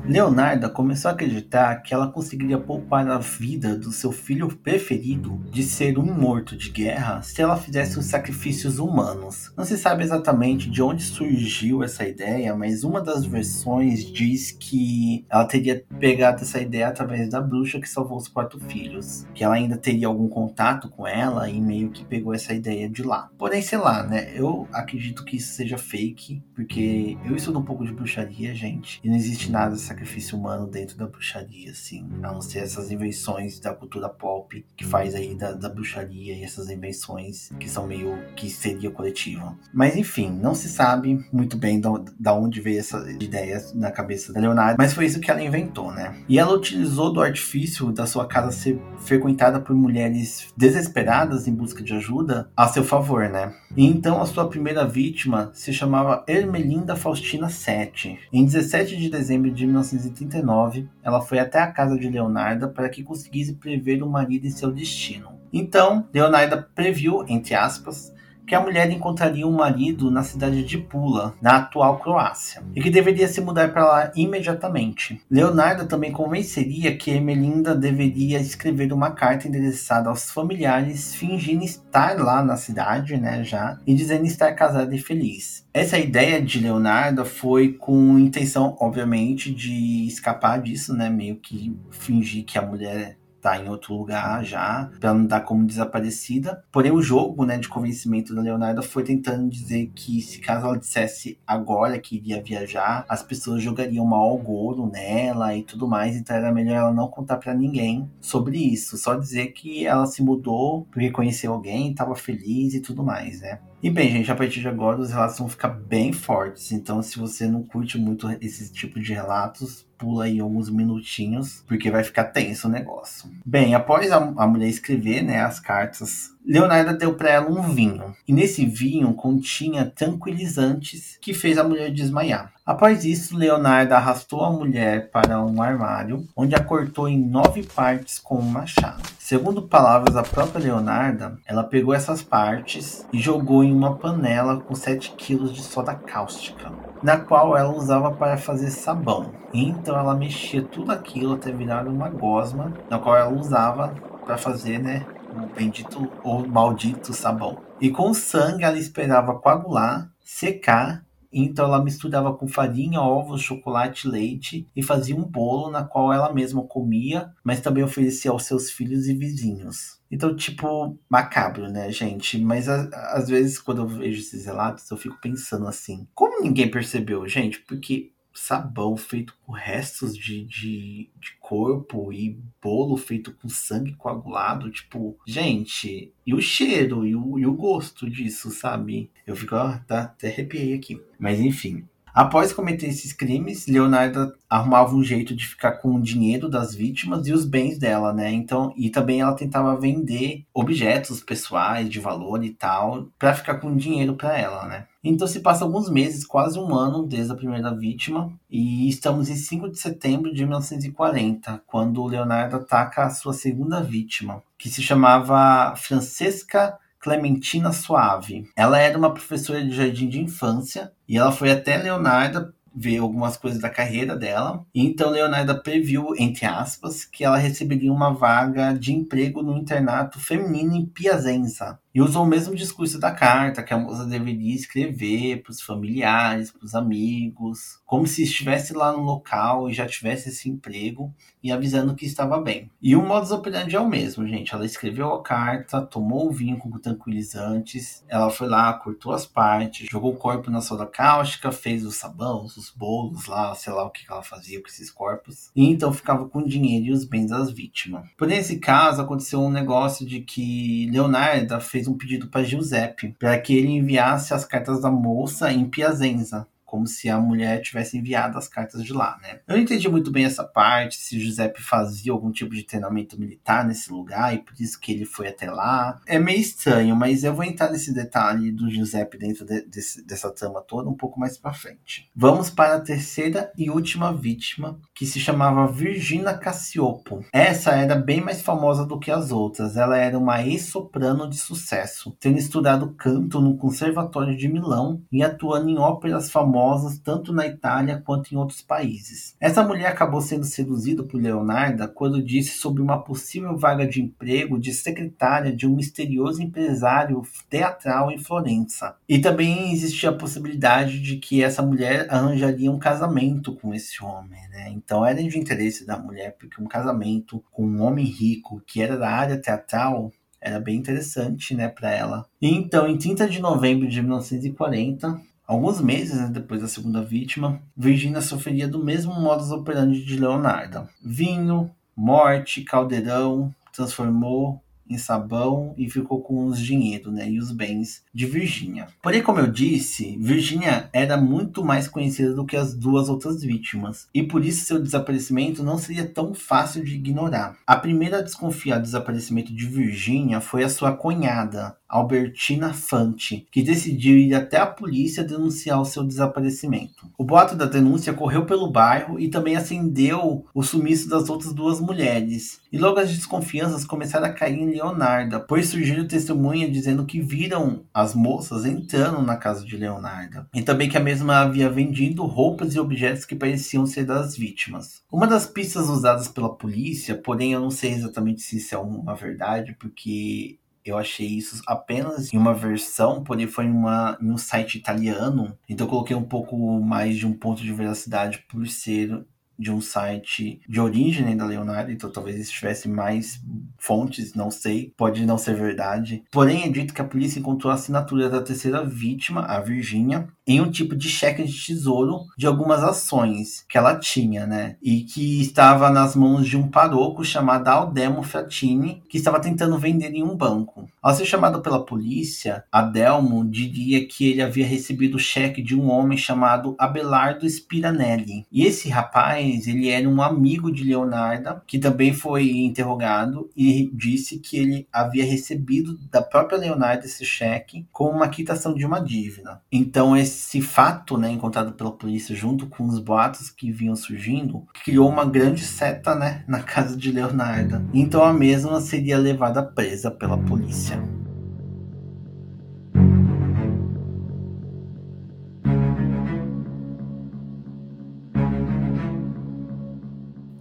Leonarda 0.10 0.68
começou 0.68 1.10
a 1.10 1.14
acreditar 1.14 1.84
que 1.84 1.94
ela 1.94 2.12
conseguiria 2.12 2.58
poupar 2.58 3.08
a 3.08 3.20
vida 3.20 3.78
do 3.78 3.92
seu 3.92 4.12
filho 4.12 4.48
preferido 4.48 5.40
de 5.52 5.62
ser 5.62 6.00
um 6.00 6.12
morto 6.12 6.58
de 6.58 6.72
guerra 6.72 7.22
se 7.22 7.40
ela 7.40 7.56
fizesse 7.56 8.00
os 8.00 8.06
sacrifícios 8.06 8.80
humanos. 8.80 9.54
Não 9.56 9.64
se 9.64 9.78
sabe 9.78 10.04
exatamente 10.04 10.68
de 10.68 10.82
onde 10.82 11.04
surgiu 11.04 11.84
essa 11.84 12.08
ideia, 12.08 12.56
mas 12.56 12.84
uma 12.84 13.00
das 13.02 13.24
versões 13.24 14.04
diz 14.04 14.52
que 14.52 15.28
ela 15.30 15.46
teria 15.46 15.86
pegado 16.00 16.42
essa 16.42 16.60
ideia 16.60 16.88
através 16.88 17.30
da 17.30 17.40
bruxa 17.40 17.80
que 17.80 17.88
salvou 17.88 18.18
os 18.18 18.28
quatro 18.28 18.60
filhos, 18.62 19.28
que 19.36 19.44
ela 19.44 19.54
ainda 19.54 19.78
teria 19.78 20.08
algum 20.08 20.28
contato 20.28 20.90
com 20.90 21.06
ela 21.06 21.48
e 21.48 21.62
meio 21.62 21.92
que 21.92 22.04
pegou 22.04 22.34
essa 22.34 22.52
ideia 22.52 22.90
de 22.90 23.04
lá. 23.04 23.30
Porém, 23.38 23.62
sei 23.62 23.78
lá, 23.78 24.02
né? 24.02 24.32
Eu 24.34 24.68
acredito 24.74 25.24
que 25.24 25.38
isso 25.38 25.54
seja 25.54 25.78
fake, 25.78 26.42
porque 26.56 27.16
eu 27.24 27.36
estudo 27.36 27.60
um 27.60 27.64
pouco 27.64 27.86
de 27.86 27.94
bruxaria, 27.94 28.56
gente, 28.56 29.00
e 29.04 29.08
não 29.08 29.16
existe 29.16 29.52
nada 29.52 29.76
sacrifício 30.00 30.38
humano 30.38 30.66
dentro 30.66 30.98
da 30.98 31.06
bruxaria, 31.06 31.72
assim. 31.72 32.08
A 32.24 32.32
não 32.32 32.42
ser 32.42 32.60
essas 32.60 32.90
invenções 32.92 33.60
da 33.60 33.74
cultura 33.74 34.08
pop 34.08 34.66
que 34.76 34.86
faz 34.86 35.14
aí 35.14 35.36
da, 35.36 35.52
da 35.52 35.68
bruxaria 35.68 36.34
e 36.34 36.44
essas 36.44 36.70
invenções 36.70 37.50
que 37.60 37.70
são 37.70 37.86
meio 37.86 38.18
que 38.36 38.50
seria 38.50 38.90
coletiva. 38.90 39.58
Mas 39.74 39.96
enfim, 39.98 40.32
não 40.32 40.56
se 40.56 40.70
sabe 40.70 41.26
muito 41.32 41.58
bem 41.58 41.80
da, 41.80 41.90
da 42.18 42.34
onde 42.34 42.62
veio 42.62 42.80
essa 42.80 43.06
ideia 43.20 43.62
na 43.76 43.92
cabeça 43.92 44.32
da 44.32 44.40
Leonardo, 44.40 44.78
mas 44.78 44.94
foi 44.94 45.06
isso 45.06 45.20
que 45.20 45.30
ela 45.30 45.42
inventou, 45.42 45.92
né? 45.92 46.16
E 46.28 46.40
ela 46.40 46.54
utilizou 46.54 47.12
do 47.12 47.22
artifício 47.22 47.92
da 47.92 48.06
sua 48.06 48.26
casa 48.26 48.52
ser 48.52 48.80
frequentada 49.00 49.60
por 49.60 49.76
mulheres 49.76 50.48
desesperadas 50.56 51.48
em 51.48 51.54
busca 51.54 51.84
de 51.84 51.94
ajuda 51.94 52.50
a 52.56 52.68
seu 52.68 52.84
favor, 52.84 53.28
né? 53.30 53.54
E 53.76 53.86
então 53.86 54.22
a 54.22 54.26
sua 54.26 54.48
primeira 54.48 54.88
vítima 54.88 55.52
se 55.54 55.74
chamava 55.74 56.24
Ermelinda 56.28 56.96
Faustina 56.96 57.50
Sete. 57.50 58.18
Em 58.32 58.46
17 58.46 58.96
de 58.96 59.10
dezembro 59.10 59.52
de 59.52 59.66
19 59.66 59.89
1939, 59.96 60.88
ela 61.04 61.22
foi 61.22 61.40
até 61.40 61.60
a 61.60 61.72
casa 61.72 61.98
de 61.98 62.10
Leonarda 62.10 62.68
para 62.68 62.90
que 62.90 63.04
conseguisse 63.04 63.54
prever 63.54 64.02
o 64.04 64.10
marido 64.10 64.46
e 64.46 64.52
seu 64.52 64.72
destino. 64.72 65.32
Então, 65.52 66.08
Leonarda 66.14 66.70
previu, 66.76 67.26
entre 67.28 67.56
aspas, 67.56 68.14
que 68.50 68.56
a 68.56 68.60
mulher 68.60 68.90
encontraria 68.90 69.46
um 69.46 69.52
marido 69.52 70.10
na 70.10 70.24
cidade 70.24 70.64
de 70.64 70.80
Pula, 70.80 71.36
na 71.40 71.58
atual 71.58 72.00
Croácia, 72.00 72.64
e 72.76 72.82
que 72.82 72.90
deveria 72.90 73.28
se 73.28 73.40
mudar 73.40 73.72
para 73.72 73.86
lá 73.86 74.12
imediatamente. 74.16 75.22
Leonardo 75.30 75.86
também 75.86 76.12
convenceria 76.12 76.98
que 76.98 77.12
Emelinda 77.12 77.76
deveria 77.76 78.40
escrever 78.40 78.92
uma 78.92 79.12
carta 79.12 79.48
endereçada 79.48 80.10
aos 80.10 80.32
familiares, 80.32 81.14
fingindo 81.14 81.64
estar 81.64 82.18
lá 82.18 82.44
na 82.44 82.58
cidade, 82.58 83.18
né, 83.18 83.44
já, 83.44 83.78
e 83.86 83.94
dizendo 83.94 84.26
estar 84.26 84.52
casada 84.54 84.96
e 84.96 85.00
feliz. 85.00 85.64
Essa 85.72 86.00
ideia 86.00 86.42
de 86.42 86.60
Leonardo 86.60 87.24
foi 87.26 87.74
com 87.74 88.18
intenção, 88.18 88.76
obviamente, 88.80 89.54
de 89.54 90.08
escapar 90.08 90.60
disso, 90.60 90.96
né, 90.96 91.08
meio 91.08 91.36
que 91.36 91.78
fingir 91.92 92.44
que 92.46 92.58
a 92.58 92.64
mulher 92.64 93.20
tá 93.42 93.58
em 93.58 93.70
outro 93.70 93.96
lugar 93.96 94.44
já, 94.44 94.90
para 95.00 95.14
não 95.14 95.26
dar 95.26 95.42
como 95.42 95.66
desaparecida. 95.66 96.64
Porém, 96.72 96.92
o 96.92 97.02
jogo, 97.02 97.46
né, 97.46 97.58
de 97.58 97.68
convencimento 97.68 98.36
da 98.36 98.42
Leonardo 98.42 98.84
foi 98.84 99.04
tentando 99.04 99.50
dizer 99.50 99.92
que 99.96 100.22
se 100.22 100.40
caso 100.40 100.66
ela 100.66 100.78
dissesse 100.78 101.40
agora 101.46 102.00
que 102.00 102.18
iria 102.18 102.42
viajar, 102.44 103.06
as 103.08 103.24
pessoas 103.24 103.62
jogariam 103.62 104.06
mau 104.06 104.38
agouro 104.38 104.88
nela 104.88 105.56
e 105.56 105.64
tudo 105.64 105.88
mais, 105.88 106.16
então 106.16 106.36
era 106.36 106.52
melhor 106.52 106.76
ela 106.76 106.94
não 106.94 107.08
contar 107.08 107.38
para 107.38 107.54
ninguém 107.54 108.10
sobre 108.20 108.58
isso, 108.58 108.98
só 108.98 109.16
dizer 109.16 109.48
que 109.48 109.86
ela 109.86 110.06
se 110.06 110.22
mudou 110.22 110.88
porque 110.92 111.12
conheceu 111.12 111.54
alguém, 111.54 111.92
estava 111.92 112.16
feliz 112.16 112.74
e 112.74 112.82
tudo 112.82 113.04
mais, 113.04 113.42
né? 113.42 113.60
E 113.82 113.90
bem, 113.90 114.12
gente, 114.12 114.30
a 114.30 114.36
partir 114.36 114.60
de 114.60 114.68
agora 114.68 115.00
os 115.00 115.10
relatos 115.10 115.40
vão 115.40 115.48
ficar 115.48 115.70
bem 115.70 116.12
fortes. 116.12 116.72
Então, 116.72 117.02
se 117.02 117.18
você 117.18 117.48
não 117.48 117.64
curte 117.64 117.98
muito 117.98 118.30
esse 118.42 118.72
tipo 118.74 119.00
de 119.00 119.14
relatos, 119.14 119.88
pula 119.98 120.26
aí 120.26 120.40
alguns 120.40 120.70
minutinhos, 120.70 121.64
porque 121.66 121.90
vai 121.90 122.04
ficar 122.04 122.26
tenso 122.26 122.68
o 122.68 122.72
negócio. 122.72 123.30
Bem, 123.46 123.76
após 123.76 124.12
a, 124.12 124.18
a 124.18 124.48
mulher 124.48 124.68
escrever 124.68 125.22
né, 125.22 125.42
as 125.42 125.60
cartas, 125.60 126.32
Leonardo 126.46 126.98
deu 126.98 127.14
para 127.14 127.30
ela 127.30 127.50
um 127.50 127.62
vinho. 127.62 128.16
E 128.28 128.34
nesse 128.34 128.66
vinho 128.66 129.14
continha 129.14 129.86
tranquilizantes 129.86 131.18
que 131.22 131.34
fez 131.34 131.58
a 131.58 131.64
mulher 131.64 131.92
desmaiar. 131.92 132.54
Após 132.66 133.04
isso, 133.04 133.38
Leonardo 133.38 133.94
arrastou 133.94 134.44
a 134.44 134.52
mulher 134.52 135.10
para 135.12 135.44
um 135.44 135.62
armário, 135.62 136.28
onde 136.36 136.56
a 136.56 136.64
cortou 136.64 137.10
em 137.10 137.20
nove 137.20 137.64
partes 137.64 138.20
com 138.20 138.36
um 138.36 138.50
machado. 138.50 139.02
Segundo 139.18 139.64
palavras 139.64 140.16
da 140.16 140.24
própria 140.24 140.64
Leonarda, 140.64 141.38
ela 141.46 141.64
pegou 141.64 141.94
essas 141.94 142.24
partes 142.24 143.06
e 143.12 143.20
jogou 143.20 143.64
em 143.64 143.74
uma 143.74 143.96
panela 143.96 144.60
com 144.60 144.74
7 144.74 145.12
quilos 145.18 145.54
de 145.54 145.62
soda 145.62 145.94
cáustica, 145.94 146.72
na 147.04 147.18
qual 147.18 147.58
ela 147.58 147.76
usava 147.76 148.12
para 148.12 148.38
fazer 148.38 148.72
sabão. 148.72 149.32
Então 149.54 149.98
ela 149.98 150.16
mexia 150.16 150.62
tudo 150.62 150.92
aquilo 150.92 151.34
até 151.34 151.52
virar 151.52 151.88
uma 151.88 152.10
gosma, 152.10 152.74
na 152.90 152.98
qual 152.98 153.16
ela 153.16 153.32
usava 153.32 153.94
para 154.26 154.38
fazer, 154.38 154.80
né, 154.80 155.06
o 155.34 155.48
bendito 155.56 156.12
ou 156.24 156.48
maldito 156.48 157.14
sabão. 157.14 157.58
E 157.80 157.90
com 157.90 158.10
o 158.10 158.16
sangue 158.16 158.64
ela 158.64 158.78
esperava 158.78 159.40
coagular, 159.40 160.12
secar 160.24 161.04
então 161.32 161.66
ela 161.66 161.84
misturava 161.84 162.34
com 162.34 162.48
farinha, 162.48 163.02
ovos, 163.02 163.42
chocolate, 163.42 164.08
leite 164.08 164.68
e 164.76 164.82
fazia 164.82 165.16
um 165.16 165.24
bolo 165.24 165.70
na 165.70 165.84
qual 165.84 166.12
ela 166.12 166.34
mesma 166.34 166.64
comia, 166.64 167.32
mas 167.44 167.62
também 167.62 167.84
oferecia 167.84 168.32
aos 168.32 168.44
seus 168.44 168.72
filhos 168.72 169.08
e 169.08 169.14
vizinhos. 169.14 170.00
Então, 170.12 170.36
tipo, 170.36 170.98
macabro, 171.08 171.70
né, 171.70 171.92
gente? 171.92 172.40
Mas 172.40 172.68
às 172.68 173.30
vezes, 173.30 173.60
quando 173.60 173.84
eu 173.84 173.88
vejo 173.88 174.20
esses 174.20 174.46
relatos, 174.46 174.90
eu 174.90 174.98
fico 174.98 175.20
pensando 175.22 175.68
assim: 175.68 176.08
como 176.16 176.42
ninguém 176.42 176.70
percebeu, 176.70 177.28
gente? 177.28 177.60
Porque 177.62 178.12
sabão 178.40 178.96
feito 178.96 179.36
com 179.46 179.52
restos 179.52 180.16
de, 180.16 180.44
de, 180.46 181.10
de, 181.20 181.34
corpo 181.40 182.12
e 182.14 182.40
bolo 182.62 182.96
feito 182.96 183.34
com 183.34 183.50
sangue 183.50 183.94
coagulado. 183.96 184.72
Tipo, 184.72 185.18
gente, 185.28 186.14
e 186.26 186.34
o 186.34 186.42
cheiro 186.42 187.06
e 187.06 187.16
o, 187.16 187.38
e 187.38 187.46
o 187.46 187.54
gosto 187.54 188.10
disso, 188.10 188.50
sabe? 188.50 189.12
Eu 189.28 189.36
fico, 189.36 189.56
ó, 189.56 189.78
tá, 189.80 190.04
até 190.04 190.30
arrepiei 190.30 190.74
aqui. 190.74 191.02
Mas 191.20 191.40
enfim. 191.40 191.86
Após 192.14 192.52
cometer 192.52 192.88
esses 192.88 193.14
crimes, 193.14 193.68
Leonardo 193.68 194.34
arrumava 194.50 194.96
um 194.96 195.04
jeito 195.04 195.36
de 195.36 195.48
ficar 195.48 195.74
com 195.74 195.96
o 195.96 196.02
dinheiro 196.02 196.50
das 196.50 196.74
vítimas 196.74 197.28
e 197.28 197.32
os 197.32 197.46
bens 197.46 197.78
dela, 197.78 198.12
né? 198.12 198.32
Então, 198.32 198.74
e 198.76 198.90
também 198.90 199.22
ela 199.22 199.36
tentava 199.36 199.80
vender 199.80 200.44
objetos 200.54 201.22
pessoais 201.22 201.88
de 201.88 202.00
valor 202.00 202.44
e 202.44 202.50
tal, 202.50 203.08
para 203.18 203.36
ficar 203.36 203.56
com 203.56 203.76
dinheiro 203.76 204.16
para 204.16 204.38
ela, 204.38 204.68
né? 204.68 204.88
Então 205.04 205.28
se 205.28 205.40
passa 205.40 205.64
alguns 205.64 205.90
meses, 205.90 206.26
quase 206.26 206.60
um 206.60 206.76
ano 206.76 207.08
desde 207.08 207.32
a 207.32 207.36
primeira 207.36 207.74
vítima, 207.74 208.34
e 208.50 208.90
estamos 208.90 209.30
em 209.30 209.36
5 209.36 209.70
de 209.70 209.80
setembro 209.80 210.34
de 210.34 210.44
1940, 210.44 211.62
quando 211.66 212.06
Leonardo 212.06 212.58
ataca 212.58 213.06
a 213.06 213.10
sua 213.10 213.34
segunda 213.34 213.82
vítima, 213.82 214.44
que 214.58 214.70
se 214.70 214.82
chamava 214.82 215.74
Francesca 215.78 216.78
Clementina 217.00 217.72
Suave. 217.72 218.50
Ela 218.58 218.78
era 218.80 218.98
uma 218.98 219.14
professora 219.14 219.64
de 219.64 219.72
jardim 219.72 220.10
de 220.10 220.20
infância 220.20 220.92
e 221.08 221.18
ela 221.18 221.32
foi 221.32 221.50
até 221.50 221.78
Leonardo 221.78 222.54
ver 222.76 222.98
algumas 222.98 223.36
coisas 223.36 223.60
da 223.60 223.70
carreira 223.70 224.16
dela. 224.16 224.66
Então 224.74 225.10
Leonardo 225.10 225.62
previu, 225.62 226.14
entre 226.18 226.46
aspas, 226.46 227.04
que 227.04 227.24
ela 227.24 227.38
receberia 227.38 227.92
uma 227.92 228.14
vaga 228.14 228.74
de 228.74 228.94
emprego 228.94 229.42
no 229.42 229.58
internato 229.58 230.20
feminino 230.20 230.76
em 230.76 230.86
Piacenza, 230.86 231.80
usou 232.02 232.24
o 232.24 232.28
mesmo 232.28 232.56
discurso 232.56 233.00
da 233.00 233.12
carta, 233.12 233.64
que 233.64 233.74
a 233.74 233.78
moça 233.78 234.06
deveria 234.06 234.56
escrever 234.56 235.42
para 235.42 235.52
os 235.52 235.62
familiares, 235.62 236.52
para 236.52 236.66
os 236.66 236.76
amigos, 236.76 237.80
como 237.86 238.06
se 238.06 238.24
estivesse 238.24 238.74
lá 238.74 238.92
no 238.92 239.02
local 239.02 239.70
e 239.70 239.74
já 239.74 239.86
tivesse 239.86 240.30
esse 240.30 240.50
emprego 240.50 241.14
e 241.44 241.52
avisando 241.52 241.96
que 241.96 242.06
estava 242.06 242.40
bem. 242.40 242.70
E 242.82 242.96
o 242.96 243.02
modus 243.02 243.32
operandi 243.32 243.76
é 243.76 243.80
o 243.80 243.88
mesmo, 243.88 244.28
gente. 244.28 244.54
Ela 244.54 244.66
escreveu 244.66 245.14
a 245.14 245.24
carta, 245.24 245.82
tomou 245.82 246.28
o 246.28 246.32
vinho 246.32 246.58
com 246.58 246.70
tranquilizantes, 246.78 248.04
ela 248.08 248.30
foi 248.30 248.48
lá, 248.48 248.74
cortou 248.74 249.14
as 249.14 249.26
partes, 249.26 249.88
jogou 249.90 250.14
o 250.14 250.18
corpo 250.18 250.52
na 250.52 250.62
soda 250.62 250.86
cáustica, 250.86 251.52
fez 251.52 251.86
os 251.86 251.96
sabão, 251.96 252.46
os 252.46 252.70
bolos 252.76 253.26
lá, 253.26 253.54
sei 253.56 253.74
lá 253.74 253.84
o 253.84 253.90
que 253.90 254.04
ela 254.10 254.24
fazia 254.24 254.62
com 254.62 254.68
esses 254.68 254.92
corpos. 254.92 255.50
E 255.56 255.66
então 255.66 255.94
ficava 255.94 256.28
com 256.28 256.40
o 256.40 256.48
dinheiro 256.48 256.88
e 256.88 256.92
os 256.92 257.06
bens 257.06 257.30
das 257.30 257.52
vítimas. 257.52 258.08
Por 258.18 258.28
nesse 258.28 258.60
caso, 258.60 259.02
aconteceu 259.02 259.42
um 259.42 259.50
negócio 259.50 260.06
de 260.06 260.22
que 260.22 260.90
Leonardo 260.92 261.60
fez 261.62 261.88
um 261.90 261.98
pedido 261.98 262.28
para 262.28 262.44
Giuseppe 262.44 263.16
para 263.20 263.38
que 263.40 263.56
ele 263.56 263.70
enviasse 263.70 264.34
as 264.34 264.46
cartas 264.46 264.82
da 264.82 264.92
moça 264.92 265.52
em 265.52 265.70
Piacenza, 265.70 266.48
como 266.70 266.86
se 266.86 267.10
a 267.10 267.20
mulher 267.20 267.62
tivesse 267.62 267.98
enviado 267.98 268.38
as 268.38 268.48
cartas 268.48 268.84
de 268.84 268.94
lá, 268.94 269.18
né? 269.24 269.40
Eu 269.48 269.56
não 269.56 269.64
entendi 269.64 269.90
muito 269.90 270.12
bem 270.12 270.24
essa 270.24 270.44
parte, 270.44 270.98
se 270.98 271.20
Giuseppe 271.20 271.64
fazia 271.64 272.12
algum 272.12 272.32
tipo 272.32 272.54
de 272.54 272.62
treinamento 272.62 273.20
militar 273.20 273.66
nesse 273.66 273.92
lugar 273.92 274.36
e 274.36 274.38
por 274.38 274.54
isso 274.60 274.80
que 274.80 274.92
ele 274.92 275.04
foi 275.04 275.30
até 275.30 275.50
lá. 275.50 276.00
É 276.06 276.20
meio 276.20 276.40
estranho, 276.40 276.96
mas 276.96 277.24
eu 277.24 277.34
vou 277.34 277.44
entrar 277.44 277.72
nesse 277.72 277.92
detalhe 277.92 278.52
do 278.52 278.70
Giuseppe 278.70 279.18
dentro 279.18 279.46
de, 279.46 279.62
desse, 279.62 280.06
dessa 280.06 280.30
trama 280.30 280.62
toda 280.62 280.88
um 280.88 280.94
pouco 280.94 281.20
mais 281.20 281.40
para 281.40 281.54
frente. 281.54 282.08
Vamos 282.16 282.52
para 282.52 282.76
a 282.76 282.80
terceira 282.80 283.52
e 283.58 283.72
última 283.72 284.14
vítima, 284.14 284.80
que 284.94 285.08
se 285.08 285.20
chamava 285.20 285.72
Virginia 285.72 286.38
Cassiopo. 286.38 287.26
Essa 287.34 287.72
era 287.72 287.96
bem 287.96 288.22
mais 288.22 288.44
famosa 288.44 288.86
do 288.86 289.00
que 289.00 289.10
as 289.10 289.32
outras. 289.32 289.76
Ela 289.76 289.98
era 289.98 290.20
uma 290.20 290.46
ex-soprano 290.46 291.28
de 291.28 291.38
sucesso, 291.38 292.16
tendo 292.20 292.38
estudado 292.38 292.94
canto 292.94 293.42
no 293.42 293.58
Conservatório 293.58 294.38
de 294.38 294.48
Milão 294.48 295.02
e 295.12 295.24
atuando 295.24 295.68
em 295.68 295.80
óperas 295.80 296.30
famosas 296.30 296.59
famosas 296.60 297.00
tanto 297.00 297.32
na 297.32 297.48
Itália 297.48 298.02
quanto 298.06 298.34
em 298.34 298.38
outros 298.38 298.62
países. 298.62 299.36
Essa 299.40 299.64
mulher 299.64 299.88
acabou 299.88 300.20
sendo 300.20 300.44
seduzida 300.44 301.04
por 301.04 301.22
Leonardo 301.22 301.88
quando 301.94 302.22
disse 302.22 302.58
sobre 302.58 302.82
uma 302.82 303.02
possível 303.02 303.58
vaga 303.58 303.88
de 303.88 304.02
emprego 304.02 304.60
de 304.60 304.74
secretária 304.74 305.56
de 305.56 305.66
um 305.66 305.76
misterioso 305.76 306.42
empresário 306.42 307.22
teatral 307.50 308.12
em 308.12 308.18
Florença. 308.18 308.96
E 309.08 309.20
também 309.20 309.72
existia 309.72 310.10
a 310.10 310.16
possibilidade 310.16 311.00
de 311.00 311.18
que 311.18 311.42
essa 311.42 311.62
mulher 311.62 312.08
arranjaria 312.10 312.72
um 312.72 312.80
casamento 312.80 313.56
com 313.56 313.74
esse 313.74 314.04
homem, 314.04 314.42
né? 314.50 314.70
Então 314.72 315.06
era 315.06 315.20
de 315.20 315.38
interesse 315.38 315.86
da 315.86 315.98
mulher, 315.98 316.36
porque 316.40 316.62
um 316.62 316.68
casamento 316.68 317.44
com 317.52 317.66
um 317.66 317.82
homem 317.82 318.06
rico 318.06 318.62
que 318.66 318.82
era 318.82 318.98
da 318.98 319.10
área 319.10 319.38
teatral 319.38 320.12
era 320.42 320.60
bem 320.60 320.78
interessante, 320.78 321.54
né, 321.54 321.68
para 321.68 321.92
ela. 321.92 322.26
E 322.42 322.48
então, 322.48 322.88
em 322.88 322.98
30 322.98 323.28
de 323.28 323.42
novembro 323.42 323.90
de 323.90 324.02
1940, 324.02 325.20
Alguns 325.50 325.82
meses 325.82 326.16
né, 326.16 326.30
depois 326.32 326.62
da 326.62 326.68
segunda 326.68 327.02
vítima, 327.02 327.60
Virginia 327.76 328.22
sofreria 328.22 328.68
do 328.68 328.86
mesmo 328.86 329.20
modus 329.20 329.50
operandi 329.50 330.06
de 330.06 330.16
Leonardo. 330.16 330.88
Vinho, 331.04 331.72
morte, 331.98 332.62
caldeirão, 332.62 333.52
transformou 333.74 334.62
em 334.90 334.98
sabão 334.98 335.74
e 335.78 335.90
ficou 335.90 336.22
com 336.22 336.46
os 336.46 336.60
dinheiro, 336.60 337.12
né, 337.12 337.30
e 337.30 337.40
os 337.40 337.52
bens 337.52 338.04
de 338.14 338.26
Virginia. 338.26 338.88
Porém, 339.02 339.22
como 339.22 339.40
eu 339.40 339.48
disse, 339.48 340.18
Virginia 340.20 340.90
era 340.92 341.18
muito 341.18 341.64
mais 341.64 341.88
conhecida 341.88 342.34
do 342.34 342.46
que 342.46 342.58
as 342.58 342.74
duas 342.74 343.10
outras 343.10 343.42
vítimas, 343.42 344.08
e 344.14 344.24
por 344.24 344.44
isso 344.44 344.66
seu 344.66 344.82
desaparecimento 344.82 345.64
não 345.64 345.78
seria 345.78 346.08
tão 346.08 346.34
fácil 346.34 346.84
de 346.84 346.96
ignorar. 346.96 347.58
A 347.66 347.76
primeira 347.76 348.20
a 348.20 348.22
desconfiar 348.22 348.78
do 348.78 348.84
desaparecimento 348.84 349.54
de 349.54 349.66
Virginia 349.66 350.42
foi 350.42 350.64
a 350.64 350.70
sua 350.70 350.92
cunhada, 350.92 351.76
Albertina 351.90 352.72
Fante, 352.72 353.48
que 353.52 353.64
decidiu 353.64 354.16
ir 354.16 354.36
até 354.36 354.58
a 354.58 354.68
polícia 354.68 355.24
denunciar 355.24 355.82
o 355.82 355.86
seu 355.86 356.04
desaparecimento. 356.04 357.10
O 357.18 357.24
boato 357.24 357.56
da 357.56 357.66
denúncia 357.66 358.14
correu 358.14 358.46
pelo 358.46 358.72
bairro 358.72 359.20
e 359.20 359.28
também 359.28 359.56
acendeu 359.56 360.46
o 360.54 360.64
sumiço 360.64 361.10
das 361.10 361.30
outras 361.30 361.52
duas 361.52 361.80
mulheres. 361.80 362.62
E 362.72 362.78
logo 362.78 363.00
as 363.00 363.10
desconfianças 363.10 363.86
começaram 363.86 364.28
a 364.28 364.34
cair 364.34 364.60
em 364.60 364.79
Leonarda, 364.80 365.40
pois 365.40 365.68
surgiram 365.68 366.08
testemunhas 366.08 366.72
dizendo 366.72 367.06
que 367.06 367.22
viram 367.22 367.84
as 367.94 368.16
moças 368.16 368.66
entrando 368.66 369.22
na 369.22 369.36
casa 369.36 369.66
de 369.66 369.76
Leonarda. 369.76 370.48
E 370.54 370.62
também 370.62 370.90
que 370.90 370.98
a 370.98 371.02
mesma 371.02 371.42
havia 371.42 371.70
vendido 371.70 372.26
roupas 372.26 372.74
e 372.74 372.80
objetos 372.80 373.26
que 373.26 373.36
pareciam 373.36 373.86
ser 373.86 374.06
das 374.06 374.36
vítimas. 374.36 375.04
Uma 375.12 375.28
das 375.28 375.46
pistas 375.46 375.90
usadas 375.90 376.28
pela 376.28 376.56
polícia, 376.56 377.16
porém 377.16 377.54
eu 377.54 377.60
não 377.60 377.72
sei 377.72 377.92
exatamente 377.92 378.42
se 378.42 378.58
isso 378.58 378.74
é 378.74 378.78
uma 378.78 379.16
verdade, 379.16 379.76
porque 379.78 380.58
eu 380.84 380.98
achei 380.98 381.28
isso 381.28 381.62
apenas 381.68 382.34
em 382.34 382.38
uma 382.38 382.54
versão, 382.54 383.24
porém 383.24 383.48
foi 383.48 383.66
em, 383.66 383.72
uma, 383.72 384.18
em 384.22 384.32
um 384.32 384.38
site 384.38 384.78
italiano. 384.78 385.58
Então 385.68 385.86
eu 385.86 385.90
coloquei 385.90 386.16
um 386.16 386.24
pouco 386.24 386.58
mais 386.80 387.18
de 387.18 387.28
um 387.28 387.34
ponto 387.34 387.62
de 387.62 387.74
veracidade 387.74 388.46
por 388.50 388.66
ser 388.68 389.26
de 389.60 389.72
um 389.72 389.82
site 389.82 390.62
de 390.68 390.80
origem 390.80 391.36
da 391.36 391.46
Leonardo, 391.46 391.92
então 391.92 392.10
talvez 392.10 392.50
tivesse 392.50 392.88
mais 392.88 393.42
fontes, 393.78 394.34
não 394.34 394.50
sei, 394.50 394.94
pode 394.96 395.26
não 395.26 395.38
ser 395.38 395.56
verdade. 395.56 396.24
Porém, 396.32 396.64
é 396.64 396.70
dito 396.70 396.94
que 396.94 397.02
a 397.02 397.06
polícia 397.06 397.40
encontrou 397.40 397.70
a 397.70 397.76
assinatura 397.76 398.30
da 398.30 398.42
terceira 398.42 398.86
vítima, 398.86 399.42
a 399.42 399.60
Virgínia, 399.60 400.30
em 400.50 400.60
um 400.60 400.72
tipo 400.72 400.96
de 400.96 401.08
cheque 401.08 401.44
de 401.44 401.66
tesouro 401.66 402.26
de 402.36 402.48
algumas 402.48 402.84
ações 402.84 403.64
que 403.70 403.78
ela 403.78 403.96
tinha, 403.96 404.48
né? 404.48 404.78
E 404.82 405.02
que 405.02 405.40
estava 405.42 405.92
nas 405.92 406.16
mãos 406.16 406.48
de 406.48 406.58
um 406.58 406.68
paroco 406.68 407.24
chamado 407.24 407.68
Aldemo 407.68 408.24
Fratini, 408.24 409.04
que 409.08 409.20
estava 409.20 409.40
tentando 409.40 409.78
vender 409.78 410.12
em 410.12 410.24
um 410.24 410.36
banco. 410.36 410.90
Ao 411.00 411.14
ser 411.14 411.26
chamado 411.26 411.62
pela 411.62 411.86
polícia, 411.86 412.64
Adelmo 412.72 413.48
diria 413.48 414.08
que 414.08 414.26
ele 414.28 414.42
havia 414.42 414.66
recebido 414.66 415.18
o 415.18 415.20
cheque 415.20 415.62
de 415.62 415.76
um 415.76 415.88
homem 415.88 416.18
chamado 416.18 416.76
Abelardo 416.80 417.48
Spiranelli. 417.48 418.48
E 418.52 418.66
esse 418.66 418.90
rapaz, 418.90 419.68
ele 419.68 419.90
era 419.90 420.10
um 420.10 420.20
amigo 420.20 420.72
de 420.72 420.84
Leonarda, 420.84 421.62
que 421.68 421.78
também 421.78 422.12
foi 422.12 422.50
interrogado 422.50 423.52
e 423.56 423.92
disse 423.94 424.40
que 424.40 424.58
ele 424.58 424.88
havia 424.92 425.26
recebido 425.26 426.00
da 426.10 426.24
própria 426.24 426.58
Leonarda 426.58 427.06
esse 427.06 427.24
cheque 427.24 427.86
com 427.92 428.10
uma 428.10 428.30
quitação 428.30 428.74
de 428.74 428.84
uma 428.84 429.00
dívida. 429.00 429.62
Então 429.72 430.18
esse 430.18 430.39
esse 430.40 430.62
fato, 430.62 431.18
né, 431.18 431.30
encontrado 431.30 431.74
pela 431.74 431.92
polícia 431.92 432.34
junto 432.34 432.66
com 432.68 432.88
os 432.88 432.98
boatos 432.98 433.50
que 433.50 433.72
vinham 433.72 433.96
surgindo, 433.96 434.66
criou 434.84 435.10
uma 435.10 435.26
grande 435.26 435.64
seta, 435.64 436.16
né, 436.16 436.44
na 436.48 436.64
casa 436.64 436.96
de 436.96 437.12
Leonardo. 437.12 437.86
Então 437.94 438.24
a 438.24 438.32
mesma 438.32 438.80
seria 438.80 439.18
levada 439.18 439.62
presa 439.62 440.10
pela 440.10 440.38
polícia. 440.38 440.98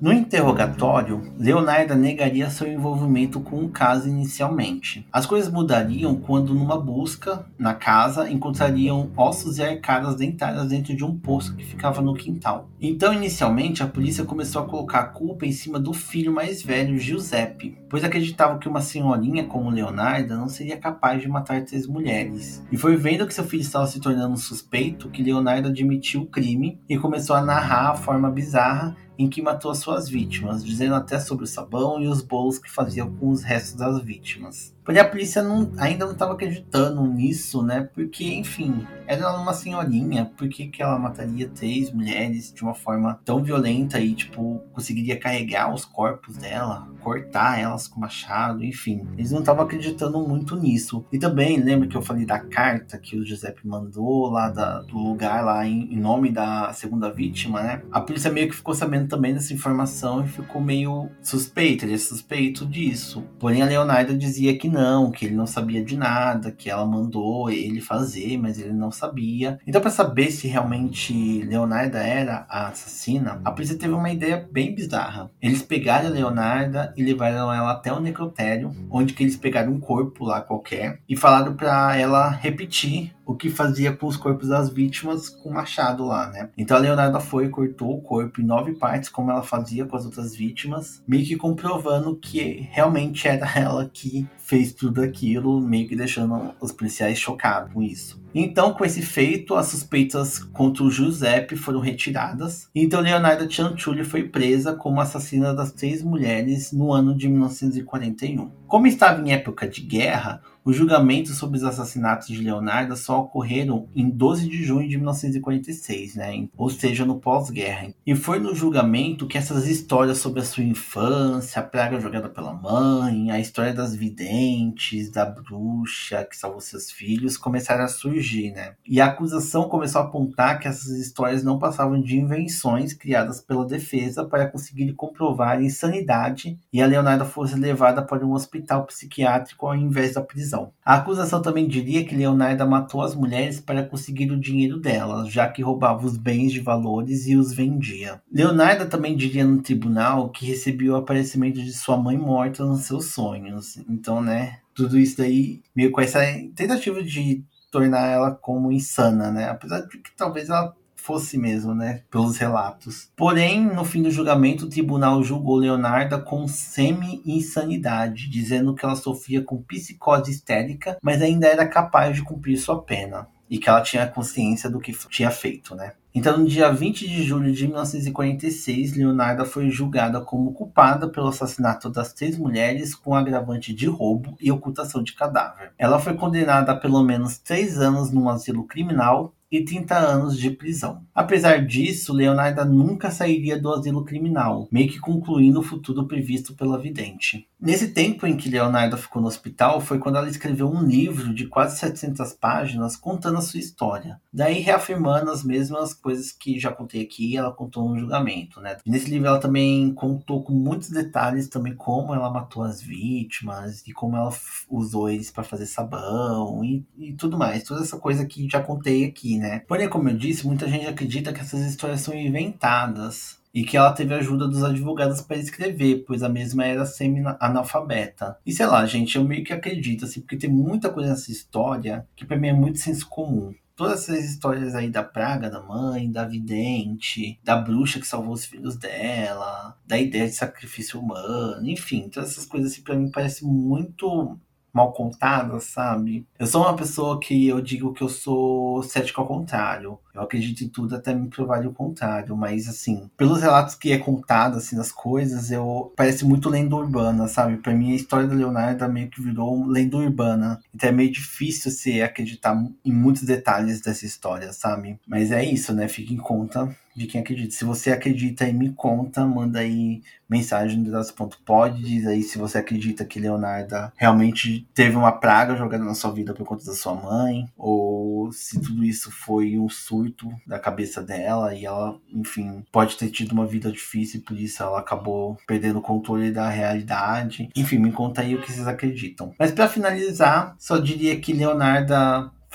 No 0.00 0.12
interrogatório, 0.12 1.20
Leonarda 1.36 1.96
negaria 1.96 2.48
seu 2.50 2.70
envolvimento 2.72 3.40
com 3.40 3.64
o 3.64 3.68
caso 3.68 4.08
inicialmente. 4.08 5.04
As 5.12 5.26
coisas 5.26 5.52
mudariam 5.52 6.14
quando, 6.14 6.54
numa 6.54 6.80
busca 6.80 7.44
na 7.58 7.74
casa, 7.74 8.30
encontrariam 8.30 9.10
ossos 9.16 9.58
e 9.58 9.62
arcadas 9.64 10.14
dentárias 10.14 10.68
dentro 10.68 10.94
de 10.94 11.04
um 11.04 11.18
poço 11.18 11.56
que 11.56 11.64
ficava 11.64 12.00
no 12.00 12.14
quintal. 12.14 12.68
Então, 12.80 13.12
inicialmente, 13.12 13.82
a 13.82 13.88
polícia 13.88 14.22
começou 14.22 14.62
a 14.62 14.66
colocar 14.66 15.00
a 15.00 15.06
culpa 15.06 15.44
em 15.44 15.50
cima 15.50 15.80
do 15.80 15.92
filho 15.92 16.32
mais 16.32 16.62
velho, 16.62 16.96
Giuseppe, 16.96 17.76
pois 17.90 18.04
acreditava 18.04 18.56
que 18.56 18.68
uma 18.68 18.80
senhorinha 18.80 19.46
como 19.46 19.68
Leonarda 19.68 20.36
não 20.36 20.48
seria 20.48 20.76
capaz 20.76 21.20
de 21.20 21.28
matar 21.28 21.64
três 21.64 21.88
mulheres. 21.88 22.64
E 22.70 22.76
foi 22.76 22.96
vendo 22.96 23.26
que 23.26 23.34
seu 23.34 23.42
filho 23.42 23.62
estava 23.62 23.88
se 23.88 23.98
tornando 23.98 24.36
suspeito 24.36 25.10
que 25.10 25.24
Leonarda 25.24 25.70
admitiu 25.70 26.20
o 26.20 26.26
crime 26.26 26.80
e 26.88 26.96
começou 26.96 27.34
a 27.34 27.42
narrar 27.42 27.90
a 27.90 27.94
forma 27.94 28.30
bizarra 28.30 28.96
em 29.18 29.28
que 29.28 29.42
matou 29.42 29.70
as 29.70 29.78
suas 29.78 30.08
vítimas, 30.08 30.64
dizendo 30.64 30.94
até 30.94 31.18
sobre 31.18 31.44
o 31.44 31.48
sabão 31.48 32.00
e 32.00 32.06
os 32.06 32.22
bolos 32.22 32.58
que 32.58 32.70
fazia 32.70 33.04
com 33.04 33.30
os 33.30 33.42
restos 33.42 33.74
das 33.74 34.00
vítimas. 34.00 34.72
Porém, 34.88 35.02
a 35.02 35.04
polícia 35.04 35.42
não, 35.42 35.70
ainda 35.76 36.06
não 36.06 36.14
estava 36.14 36.32
acreditando 36.32 37.06
nisso, 37.06 37.62
né? 37.62 37.90
Porque, 37.94 38.24
enfim, 38.24 38.86
era 39.06 39.30
uma 39.36 39.52
senhorinha. 39.52 40.32
Por 40.34 40.48
que, 40.48 40.66
que 40.68 40.82
ela 40.82 40.98
mataria 40.98 41.46
três 41.46 41.92
mulheres 41.92 42.50
de 42.50 42.62
uma 42.62 42.72
forma 42.72 43.20
tão 43.22 43.44
violenta 43.44 44.00
e, 44.00 44.14
tipo, 44.14 44.62
conseguiria 44.72 45.20
carregar 45.20 45.74
os 45.74 45.84
corpos 45.84 46.38
dela, 46.38 46.88
cortar 47.02 47.60
elas 47.60 47.86
com 47.86 48.00
machado, 48.00 48.64
enfim. 48.64 49.06
Eles 49.18 49.30
não 49.30 49.40
estavam 49.40 49.62
acreditando 49.62 50.26
muito 50.26 50.56
nisso. 50.56 51.04
E 51.12 51.18
também, 51.18 51.60
lembra 51.60 51.86
que 51.86 51.96
eu 51.96 52.00
falei 52.00 52.24
da 52.24 52.38
carta 52.38 52.96
que 52.96 53.18
o 53.18 53.26
Giuseppe 53.26 53.68
mandou 53.68 54.30
lá 54.30 54.48
da, 54.48 54.80
do 54.80 54.96
lugar, 54.96 55.44
lá 55.44 55.66
em, 55.66 55.92
em 55.92 56.00
nome 56.00 56.32
da 56.32 56.72
segunda 56.72 57.12
vítima, 57.12 57.62
né? 57.62 57.82
A 57.92 58.00
polícia 58.00 58.32
meio 58.32 58.48
que 58.48 58.56
ficou 58.56 58.74
sabendo 58.74 59.06
também 59.06 59.34
dessa 59.34 59.52
informação 59.52 60.24
e 60.24 60.28
ficou 60.28 60.62
meio 60.62 61.10
suspeito, 61.20 61.84
ele 61.84 61.92
é 61.92 61.98
suspeito 61.98 62.64
disso. 62.64 63.22
Porém, 63.38 63.60
a 63.60 63.66
Leonardo 63.66 64.16
dizia 64.16 64.56
que 64.56 64.66
não 64.66 64.77
não, 64.78 65.10
que 65.10 65.26
ele 65.26 65.34
não 65.34 65.46
sabia 65.46 65.84
de 65.84 65.96
nada, 65.96 66.52
que 66.52 66.70
ela 66.70 66.86
mandou 66.86 67.50
ele 67.50 67.80
fazer, 67.80 68.38
mas 68.38 68.60
ele 68.60 68.72
não 68.72 68.92
sabia. 68.92 69.58
Então, 69.66 69.80
para 69.80 69.90
saber 69.90 70.30
se 70.30 70.46
realmente 70.46 71.42
Leonarda 71.42 71.98
era 71.98 72.46
a 72.48 72.68
assassina, 72.68 73.40
a 73.44 73.50
polícia 73.50 73.76
teve 73.76 73.92
uma 73.92 74.10
ideia 74.10 74.48
bem 74.52 74.72
bizarra. 74.72 75.30
Eles 75.42 75.62
pegaram 75.62 76.06
a 76.06 76.12
Leonarda 76.12 76.94
e 76.96 77.02
levaram 77.02 77.52
ela 77.52 77.72
até 77.72 77.92
o 77.92 77.98
necrotério, 77.98 78.72
onde 78.88 79.14
que 79.14 79.24
eles 79.24 79.36
pegaram 79.36 79.72
um 79.72 79.80
corpo 79.80 80.24
lá 80.24 80.40
qualquer 80.40 81.00
e 81.08 81.16
falaram 81.16 81.54
para 81.54 81.96
ela 81.96 82.28
repetir 82.28 83.12
o 83.28 83.34
que 83.34 83.50
fazia 83.50 83.92
com 83.92 84.06
os 84.06 84.16
corpos 84.16 84.48
das 84.48 84.70
vítimas 84.70 85.28
com 85.28 85.50
machado 85.50 86.06
lá, 86.06 86.30
né? 86.30 86.48
Então 86.56 86.74
a 86.74 86.80
Leonarda 86.80 87.20
foi 87.20 87.44
e 87.44 87.50
cortou 87.50 87.94
o 87.94 88.00
corpo 88.00 88.40
em 88.40 88.44
nove 88.44 88.72
partes, 88.72 89.10
como 89.10 89.30
ela 89.30 89.42
fazia 89.42 89.84
com 89.84 89.94
as 89.94 90.06
outras 90.06 90.34
vítimas, 90.34 91.02
meio 91.06 91.26
que 91.26 91.36
comprovando 91.36 92.16
que 92.16 92.66
realmente 92.72 93.28
era 93.28 93.46
ela 93.54 93.86
que 93.92 94.26
fez 94.38 94.72
tudo 94.72 95.02
aquilo, 95.02 95.60
meio 95.60 95.86
que 95.86 95.94
deixando 95.94 96.54
os 96.58 96.72
policiais 96.72 97.18
chocados 97.18 97.70
com 97.70 97.82
isso. 97.82 98.18
Então, 98.34 98.72
com 98.72 98.84
esse 98.84 99.02
feito, 99.02 99.54
as 99.54 99.66
suspeitas 99.66 100.38
contra 100.38 100.82
o 100.84 100.90
Giuseppe 100.90 101.56
foram 101.56 101.80
retiradas. 101.80 102.68
Então, 102.74 103.00
Leonardo 103.00 103.52
Cianciulli 103.52 104.04
foi 104.04 104.24
presa 104.24 104.74
como 104.74 105.00
assassina 105.00 105.54
das 105.54 105.72
três 105.72 106.02
mulheres 106.02 106.72
no 106.72 106.92
ano 106.92 107.16
de 107.16 107.28
1941. 107.28 108.50
Como 108.66 108.86
estava 108.86 109.20
em 109.20 109.32
época 109.32 109.66
de 109.66 109.80
guerra, 109.80 110.42
os 110.68 110.76
julgamentos 110.76 111.34
sobre 111.38 111.56
os 111.56 111.64
assassinatos 111.64 112.28
de 112.28 112.42
Leonardo 112.42 112.94
só 112.94 113.20
ocorreram 113.20 113.88
em 113.96 114.10
12 114.10 114.46
de 114.46 114.62
junho 114.62 114.86
de 114.86 114.98
1946, 114.98 116.16
né? 116.16 116.46
ou 116.54 116.68
seja, 116.68 117.06
no 117.06 117.18
pós-guerra. 117.18 117.94
E 118.06 118.14
foi 118.14 118.38
no 118.38 118.54
julgamento 118.54 119.26
que 119.26 119.38
essas 119.38 119.66
histórias 119.66 120.18
sobre 120.18 120.40
a 120.40 120.44
sua 120.44 120.62
infância, 120.62 121.60
a 121.60 121.64
praga 121.64 121.98
jogada 121.98 122.28
pela 122.28 122.52
mãe, 122.52 123.30
a 123.30 123.40
história 123.40 123.72
das 123.72 123.96
videntes, 123.96 125.10
da 125.10 125.24
bruxa 125.24 126.22
que 126.22 126.36
salvou 126.36 126.60
seus 126.60 126.90
filhos, 126.90 127.38
começaram 127.38 127.84
a 127.84 127.88
surgir. 127.88 128.52
Né? 128.52 128.74
E 128.86 129.00
a 129.00 129.06
acusação 129.06 129.70
começou 129.70 130.02
a 130.02 130.04
apontar 130.04 130.60
que 130.60 130.68
essas 130.68 130.98
histórias 130.98 131.42
não 131.42 131.58
passavam 131.58 131.98
de 131.98 132.18
invenções 132.18 132.92
criadas 132.92 133.40
pela 133.40 133.64
defesa 133.64 134.22
para 134.22 134.46
conseguir 134.46 134.92
comprovar 134.92 135.56
a 135.56 135.62
insanidade 135.62 136.58
e 136.70 136.82
a 136.82 136.86
Leonardo 136.86 137.24
fosse 137.24 137.54
levada 137.54 138.02
para 138.02 138.26
um 138.26 138.34
hospital 138.34 138.84
psiquiátrico 138.84 139.66
ao 139.66 139.74
invés 139.74 140.12
da 140.12 140.20
prisão. 140.20 140.57
A 140.84 140.96
acusação 140.96 141.42
também 141.42 141.66
diria 141.66 142.04
que 142.04 142.16
Leonarda 142.16 142.66
matou 142.66 143.02
as 143.02 143.14
mulheres 143.14 143.60
para 143.60 143.84
conseguir 143.84 144.30
o 144.30 144.40
dinheiro 144.40 144.80
delas, 144.80 145.30
já 145.30 145.48
que 145.48 145.62
roubava 145.62 146.06
os 146.06 146.16
bens 146.16 146.52
de 146.52 146.60
valores 146.60 147.26
e 147.26 147.36
os 147.36 147.52
vendia. 147.52 148.20
Leonarda 148.32 148.86
também 148.86 149.16
diria 149.16 149.44
no 149.44 149.62
tribunal 149.62 150.30
que 150.30 150.46
recebeu 150.46 150.94
o 150.94 150.96
aparecimento 150.96 151.62
de 151.62 151.72
sua 151.72 151.96
mãe 151.96 152.16
morta 152.16 152.64
nos 152.64 152.82
seus 152.82 153.12
sonhos. 153.12 153.76
Então, 153.88 154.22
né, 154.22 154.58
tudo 154.74 154.98
isso 154.98 155.18
daí 155.18 155.62
meio 155.74 155.90
com 155.90 156.00
essa 156.00 156.20
tentativa 156.54 157.02
de 157.02 157.44
tornar 157.70 158.06
ela 158.06 158.30
como 158.30 158.72
insana, 158.72 159.30
né? 159.30 159.48
Apesar 159.48 159.80
de 159.80 159.98
que 159.98 160.16
talvez 160.16 160.48
ela 160.48 160.74
fosse 161.08 161.38
mesmo, 161.38 161.74
né? 161.74 162.02
Pelos 162.10 162.36
relatos. 162.36 163.10
Porém, 163.16 163.64
no 163.64 163.82
fim 163.82 164.02
do 164.02 164.10
julgamento, 164.10 164.66
o 164.66 164.68
tribunal 164.68 165.22
julgou 165.24 165.56
Leonarda 165.56 166.18
com 166.18 166.46
semi-insanidade, 166.46 168.28
dizendo 168.28 168.74
que 168.74 168.84
ela 168.84 168.94
sofria 168.94 169.42
com 169.42 169.62
psicose 169.62 170.30
histérica, 170.30 170.98
mas 171.00 171.22
ainda 171.22 171.46
era 171.46 171.66
capaz 171.66 172.14
de 172.14 172.22
cumprir 172.22 172.58
sua 172.58 172.82
pena. 172.82 173.26
E 173.48 173.56
que 173.56 173.70
ela 173.70 173.80
tinha 173.80 174.06
consciência 174.06 174.68
do 174.68 174.78
que 174.78 174.92
tinha 175.08 175.30
feito, 175.30 175.74
né? 175.74 175.92
Então, 176.14 176.36
no 176.36 176.46
dia 176.46 176.70
20 176.70 177.08
de 177.08 177.22
julho 177.22 177.50
de 177.50 177.66
1946, 177.66 178.94
Leonarda 178.94 179.46
foi 179.46 179.70
julgada 179.70 180.20
como 180.20 180.52
culpada 180.52 181.08
pelo 181.08 181.28
assassinato 181.28 181.88
das 181.88 182.12
três 182.12 182.36
mulheres 182.36 182.94
com 182.94 183.14
agravante 183.14 183.72
de 183.72 183.86
roubo 183.86 184.36
e 184.38 184.52
ocultação 184.52 185.02
de 185.02 185.14
cadáver. 185.14 185.72
Ela 185.78 185.98
foi 185.98 186.14
condenada 186.14 186.72
a 186.72 186.76
pelo 186.76 187.02
menos 187.02 187.38
três 187.38 187.78
anos 187.78 188.10
num 188.10 188.28
asilo 188.28 188.66
criminal 188.66 189.32
e 189.50 189.64
30 189.64 189.96
anos 189.96 190.38
de 190.38 190.50
prisão. 190.50 191.02
Apesar 191.14 191.64
disso, 191.64 192.12
Leonardo 192.12 192.64
nunca 192.64 193.10
sairia 193.10 193.60
do 193.60 193.72
asilo 193.72 194.04
criminal, 194.04 194.68
meio 194.70 194.88
que 194.88 194.98
concluindo 194.98 195.60
o 195.60 195.64
futuro 195.64 196.06
previsto 196.06 196.54
pela 196.54 196.78
vidente. 196.78 197.46
Nesse 197.60 197.88
tempo 197.88 198.24
em 198.24 198.36
que 198.36 198.48
Leonardo 198.48 198.96
ficou 198.96 199.20
no 199.20 199.26
hospital, 199.26 199.80
foi 199.80 199.98
quando 199.98 200.16
ela 200.16 200.28
escreveu 200.28 200.70
um 200.70 200.84
livro 200.84 201.34
de 201.34 201.46
quase 201.46 201.76
700 201.78 202.32
páginas 202.34 202.94
contando 202.94 203.38
a 203.38 203.42
sua 203.42 203.58
história. 203.58 204.20
Daí 204.32 204.60
reafirmando 204.60 205.30
as 205.30 205.42
mesmas 205.42 205.92
coisas 205.92 206.30
que 206.30 206.60
já 206.60 206.70
contei 206.70 207.02
aqui, 207.02 207.36
ela 207.36 207.52
contou 207.52 207.88
no 207.88 207.98
julgamento, 207.98 208.60
né? 208.60 208.76
Nesse 208.86 209.10
livro 209.10 209.26
ela 209.26 209.40
também 209.40 209.92
contou 209.92 210.42
com 210.44 210.52
muitos 210.52 210.90
detalhes 210.90 211.48
também 211.48 211.74
como 211.74 212.14
ela 212.14 212.30
matou 212.30 212.62
as 212.62 212.80
vítimas 212.80 213.82
e 213.86 213.92
como 213.92 214.16
ela 214.16 214.32
usou 214.70 215.10
eles 215.10 215.30
para 215.30 215.42
fazer 215.42 215.66
sabão 215.66 216.64
e, 216.64 216.86
e 216.96 217.12
tudo 217.14 217.36
mais. 217.36 217.64
Toda 217.64 217.82
essa 217.82 217.98
coisa 217.98 218.24
que 218.24 218.48
já 218.48 218.62
contei 218.62 219.04
aqui, 219.04 219.37
né? 219.38 219.62
Porém, 219.66 219.88
como 219.88 220.08
eu 220.08 220.16
disse, 220.16 220.46
muita 220.46 220.68
gente 220.68 220.86
acredita 220.86 221.32
que 221.32 221.40
essas 221.40 221.60
histórias 221.60 222.00
são 222.00 222.14
inventadas 222.14 223.38
e 223.52 223.64
que 223.64 223.76
ela 223.76 223.92
teve 223.92 224.14
ajuda 224.14 224.46
dos 224.46 224.62
advogados 224.62 225.20
para 225.20 225.36
escrever, 225.36 226.04
pois 226.06 226.22
a 226.22 226.28
mesma 226.28 226.64
era 226.64 226.86
semi-analfabeta. 226.86 228.38
E 228.44 228.52
sei 228.52 228.66
lá, 228.66 228.84
gente, 228.86 229.16
eu 229.16 229.24
meio 229.24 229.44
que 229.44 229.52
acredito, 229.52 230.04
assim, 230.04 230.20
porque 230.20 230.36
tem 230.36 230.50
muita 230.50 230.90
coisa 230.90 231.10
nessa 231.10 231.32
história 231.32 232.06
que 232.14 232.24
para 232.24 232.36
mim 232.36 232.48
é 232.48 232.52
muito 232.52 232.78
senso 232.78 233.08
comum. 233.08 233.54
Todas 233.74 234.08
essas 234.08 234.24
histórias 234.24 234.74
aí 234.74 234.90
da 234.90 235.04
praga 235.04 235.48
da 235.48 235.62
mãe, 235.62 236.10
da 236.10 236.24
vidente, 236.24 237.38
da 237.44 237.56
bruxa 237.56 238.00
que 238.00 238.06
salvou 238.06 238.34
os 238.34 238.44
filhos 238.44 238.76
dela, 238.76 239.76
da 239.86 239.96
ideia 239.96 240.26
de 240.26 240.34
sacrifício 240.34 241.00
humano, 241.00 241.68
enfim, 241.68 242.08
todas 242.08 242.30
essas 242.30 242.44
coisas 242.44 242.72
assim 242.72 242.82
para 242.82 242.96
mim 242.96 243.08
parecem 243.08 243.46
muito 243.46 244.36
mal 244.72 244.92
contada, 244.92 245.58
sabe? 245.60 246.26
Eu 246.38 246.46
sou 246.46 246.62
uma 246.62 246.76
pessoa 246.76 247.18
que 247.18 247.46
eu 247.46 247.60
digo 247.60 247.92
que 247.92 248.02
eu 248.02 248.08
sou 248.08 248.82
cético 248.82 249.20
ao 249.20 249.26
contrário. 249.26 249.98
Eu 250.14 250.22
acredito 250.22 250.62
em 250.64 250.68
tudo 250.68 250.96
até 250.96 251.14
me 251.14 251.28
provar 251.28 251.64
o 251.66 251.72
contrário, 251.72 252.36
mas 252.36 252.68
assim, 252.68 253.08
pelos 253.16 253.40
relatos 253.40 253.74
que 253.74 253.92
é 253.92 253.98
contado 253.98 254.58
assim 254.58 254.76
das 254.76 254.90
coisas, 254.90 255.50
eu 255.50 255.92
parece 255.96 256.24
muito 256.24 256.48
lenda 256.48 256.74
urbana, 256.76 257.28
sabe? 257.28 257.56
Para 257.58 257.74
mim 257.74 257.92
a 257.92 257.96
história 257.96 258.26
da 258.26 258.34
Leonardo 258.34 258.88
meio 258.88 259.08
que 259.08 259.22
virou 259.22 259.66
lenda 259.66 259.96
urbana. 259.96 260.60
Então 260.74 260.88
é 260.88 260.92
meio 260.92 261.12
difícil 261.12 261.70
se 261.70 262.02
acreditar 262.02 262.56
em 262.84 262.92
muitos 262.92 263.22
detalhes 263.22 263.80
dessa 263.80 264.04
história, 264.06 264.52
sabe? 264.52 264.98
Mas 265.06 265.30
é 265.30 265.44
isso, 265.44 265.72
né? 265.72 265.88
Fique 265.88 266.14
em 266.14 266.18
conta 266.18 266.74
de 266.98 267.06
quem 267.06 267.20
acredita. 267.20 267.54
Se 267.54 267.64
você 267.64 267.90
acredita 267.90 268.44
aí, 268.44 268.52
me 268.52 268.70
conta, 268.70 269.24
manda 269.24 269.60
aí 269.60 270.02
mensagem 270.28 270.78
no 270.78 270.98
Pod, 271.44 271.82
diz 271.82 272.06
aí 272.06 272.22
se 272.22 272.36
você 272.36 272.58
acredita 272.58 273.04
que 273.04 273.18
Leonardo 273.18 273.90
realmente 273.96 274.68
teve 274.74 274.94
uma 274.96 275.12
praga 275.12 275.56
jogada 275.56 275.82
na 275.82 275.94
sua 275.94 276.12
vida 276.12 276.34
por 276.34 276.44
conta 276.44 276.66
da 276.66 276.74
sua 276.74 276.94
mãe, 276.94 277.48
ou 277.56 278.30
se 278.32 278.60
tudo 278.60 278.84
isso 278.84 279.10
foi 279.10 279.58
um 279.58 279.68
surto 279.68 280.28
da 280.46 280.58
cabeça 280.58 281.02
dela 281.02 281.54
e 281.54 281.64
ela, 281.64 281.98
enfim, 282.12 282.62
pode 282.70 282.96
ter 282.96 283.08
tido 283.10 283.32
uma 283.32 283.46
vida 283.46 283.72
difícil 283.72 284.20
e 284.20 284.22
por 284.22 284.38
isso 284.38 284.62
ela 284.62 284.80
acabou 284.80 285.38
perdendo 285.46 285.78
o 285.78 285.82
controle 285.82 286.30
da 286.30 286.48
realidade. 286.48 287.48
Enfim, 287.56 287.78
me 287.78 287.92
conta 287.92 288.20
aí 288.20 288.34
o 288.34 288.42
que 288.42 288.52
vocês 288.52 288.66
acreditam. 288.66 289.32
Mas 289.38 289.52
para 289.52 289.68
finalizar, 289.68 290.54
só 290.58 290.76
diria 290.78 291.18
que 291.18 291.32
Leonardo 291.32 291.94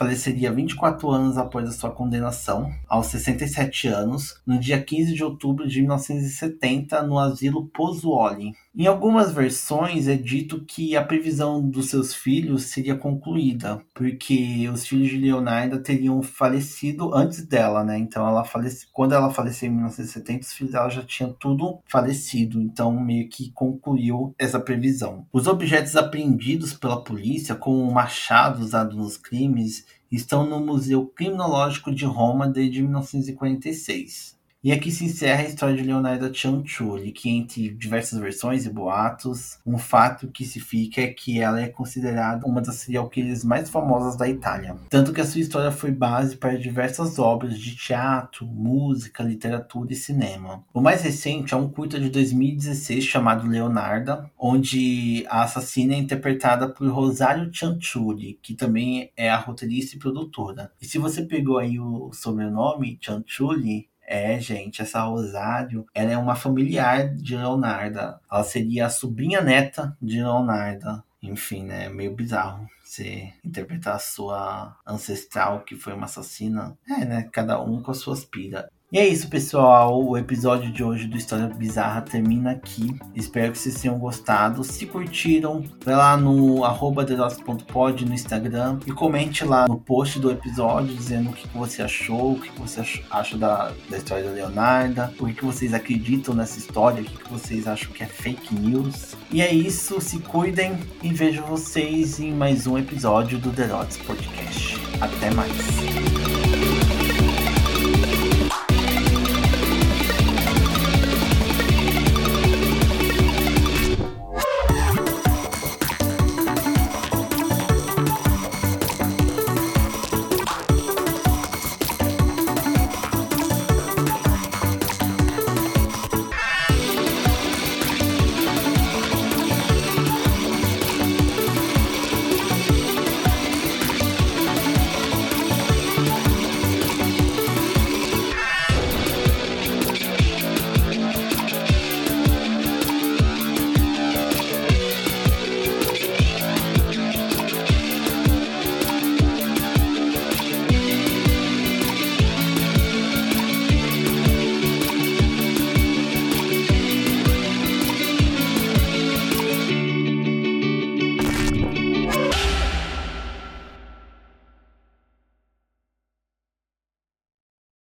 faleceria 0.03 0.51
24 0.51 1.09
anos 1.09 1.37
após 1.37 1.69
a 1.69 1.71
sua 1.71 1.89
condenação, 1.89 2.69
aos 2.89 3.07
67 3.07 3.87
anos, 3.87 4.41
no 4.45 4.59
dia 4.59 4.81
15 4.81 5.13
de 5.13 5.23
outubro 5.23 5.65
de 5.65 5.79
1970, 5.79 7.03
no 7.03 7.17
asilo 7.17 7.67
Pozzuoli. 7.67 8.53
Em 8.75 8.88
algumas 8.88 9.31
versões 9.31 10.07
é 10.07 10.15
dito 10.15 10.65
que 10.65 10.95
a 10.95 11.03
previsão 11.03 11.62
dos 11.62 11.91
seus 11.91 12.15
filhos 12.15 12.63
seria 12.63 12.95
concluída, 12.95 13.79
porque 13.93 14.67
os 14.67 14.88
filhos 14.88 15.12
de 15.12 15.17
Leonardo 15.17 15.83
teriam 15.83 16.23
falecido 16.23 17.13
antes 17.13 17.45
dela, 17.45 17.83
né? 17.83 17.99
Então 17.99 18.27
ela 18.27 18.43
falece... 18.43 18.88
quando 18.91 19.13
ela 19.13 19.29
faleceu 19.29 19.69
em 19.69 19.73
1970, 19.73 20.41
os 20.41 20.53
filhos 20.53 20.73
dela 20.73 20.89
já 20.89 21.03
tinham 21.03 21.31
tudo 21.33 21.81
falecido, 21.86 22.59
então 22.59 22.99
meio 22.99 23.29
que 23.29 23.51
concluiu 23.51 24.33
essa 24.39 24.59
previsão. 24.59 25.27
Os 25.31 25.45
objetos 25.45 25.95
apreendidos 25.95 26.73
pela 26.73 27.03
polícia, 27.03 27.53
como 27.53 27.88
o 27.88 27.93
machado 27.93 28.59
usado 28.63 28.97
nos 28.97 29.17
crimes, 29.17 29.86
estão 30.12 30.47
no 30.47 30.59
Museu 30.59 31.05
Criminológico 31.05 31.93
de 31.93 32.05
Roma 32.05 32.47
desde 32.47 32.81
1946. 32.81 34.41
E 34.63 34.71
aqui 34.71 34.89
se 34.91 35.04
encerra 35.04 35.41
a 35.41 35.45
história 35.45 35.76
de 35.76 35.84
Leonardo 35.84 36.34
Cianciulli, 36.34 37.12
que 37.12 37.30
entre 37.30 37.67
diversas 37.73 38.17
versões 38.17 38.65
e 38.65 38.69
boatos, 38.69 39.60
um 39.65 39.78
fato 39.78 40.30
que 40.30 40.45
se 40.45 40.62
fica 40.62 41.02
é 41.02 41.08
que 41.08 41.41
ela 41.41 41.62
é 41.62 41.67
considerada 41.67 42.47
uma 42.47 42.62
das 42.62 42.76
serial 42.76 43.10
killers 43.10 43.43
mais 43.43 43.69
famosas 43.69 44.15
da 44.15 44.26
Itália. 44.30 44.78
Tanto 44.89 45.12
que 45.12 45.19
a 45.19 45.26
sua 45.26 45.41
história 45.41 45.69
foi 45.69 45.91
base 45.91 46.38
para 46.38 46.58
diversas 46.58 47.19
obras 47.19 47.60
de 47.60 47.76
teatro, 47.76 48.45
música, 48.45 49.21
literatura 49.21 49.91
e 49.91 49.97
cinema. 49.97 50.63
O 50.73 50.80
mais 50.80 51.02
recente 51.02 51.54
é 51.54 51.58
um 51.58 51.67
curta 51.67 51.99
de 51.99 52.10
2016 52.10 53.04
chamado 53.04 53.45
Leonarda, 53.45 54.32
onde 54.39 55.26
a 55.28 55.43
assassina 55.43 55.93
é 55.93 55.97
interpretada 55.97 56.69
por 56.69 56.88
Rosário 56.88 57.54
Cianciulli, 57.54 58.39
que 58.41 58.54
também 58.54 59.12
é 59.17 59.30
a 59.30 59.36
roteirista 59.36 59.97
e 59.97 59.99
produtora. 59.99 60.71
E 60.82 60.86
se 60.86 60.97
você 60.97 61.21
pegou 61.21 61.58
aí 61.58 61.78
o 61.78 62.13
sobrenome 62.13 62.97
Cianciulli, 63.04 63.91
é, 64.05 64.39
gente, 64.39 64.81
essa 64.81 65.01
Rosário, 65.01 65.85
ela 65.93 66.11
é 66.11 66.17
uma 66.17 66.35
familiar 66.35 67.13
de 67.13 67.35
Leonarda. 67.35 68.19
Ela 68.31 68.43
seria 68.43 68.87
a 68.87 68.89
sobrinha 68.89 69.41
neta 69.41 69.95
de 70.01 70.17
Leonarda. 70.17 71.03
Enfim, 71.21 71.63
né? 71.63 71.89
Meio 71.89 72.13
bizarro 72.13 72.67
você 72.83 73.33
interpretar 73.43 73.95
a 73.95 73.99
sua 73.99 74.77
ancestral, 74.85 75.61
que 75.61 75.75
foi 75.75 75.93
uma 75.93 76.05
assassina. 76.05 76.77
É, 76.87 77.05
né? 77.05 77.29
Cada 77.31 77.59
um 77.61 77.81
com 77.81 77.91
as 77.91 77.97
suas 77.97 78.23
piras. 78.23 78.65
E 78.93 78.99
é 78.99 79.08
isso, 79.08 79.27
pessoal. 79.27 80.06
O 80.06 80.15
episódio 80.15 80.71
de 80.71 80.84
hoje 80.84 81.08
do 81.08 81.17
História 81.17 81.47
Bizarra 81.47 81.99
termina 82.01 82.51
aqui. 82.51 82.95
Espero 83.15 83.51
que 83.51 83.58
vocês 83.58 83.82
tenham 83.82 83.97
gostado. 83.97 84.63
Se 84.63 84.86
curtiram, 84.86 85.63
vai 85.84 85.95
lá 85.95 86.15
no 86.15 86.63
arroba 86.63 87.03
no 87.03 88.13
Instagram 88.13 88.77
e 88.86 88.91
comente 88.91 89.43
lá 89.43 89.67
no 89.67 89.79
post 89.79 90.19
do 90.19 90.29
episódio 90.29 90.93
dizendo 90.93 91.32
o 91.32 91.34
que, 91.34 91.47
você 91.58 91.82
achou, 91.82 92.34
o 92.34 92.39
que, 92.39 92.51
você 92.60 92.84
acha 93.10 93.36
da, 93.36 93.71
da 93.89 93.97
história 93.97 94.25
da 94.25 94.29
Leonarda, 94.29 95.12
o 95.19 95.25
que, 95.25 95.43
vocês 95.43 95.73
acreditam 95.73 96.36
nessa 96.36 96.60
história, 96.60 97.01
o 97.01 97.06
que, 97.06 97.32
vocês 97.32 97.67
acham 97.67 97.91
que 97.91 98.03
é 98.03 98.08
fake 98.08 98.53
news. 98.53 99.15
E 99.32 99.41
é 99.41 99.51
isso, 99.51 99.99
se 99.99 100.19
cuidem 100.19 100.77
e 101.01 101.12
vejo 101.12 101.41
vocês 101.41 102.19
em 102.19 102.32
mais 102.32 102.67
um 102.67 102.77
episódio 102.77 103.39
do 103.39 103.49
The 103.49 103.69
Podcast. 104.06 104.77
Até 105.01 105.32
mais. 105.32 106.32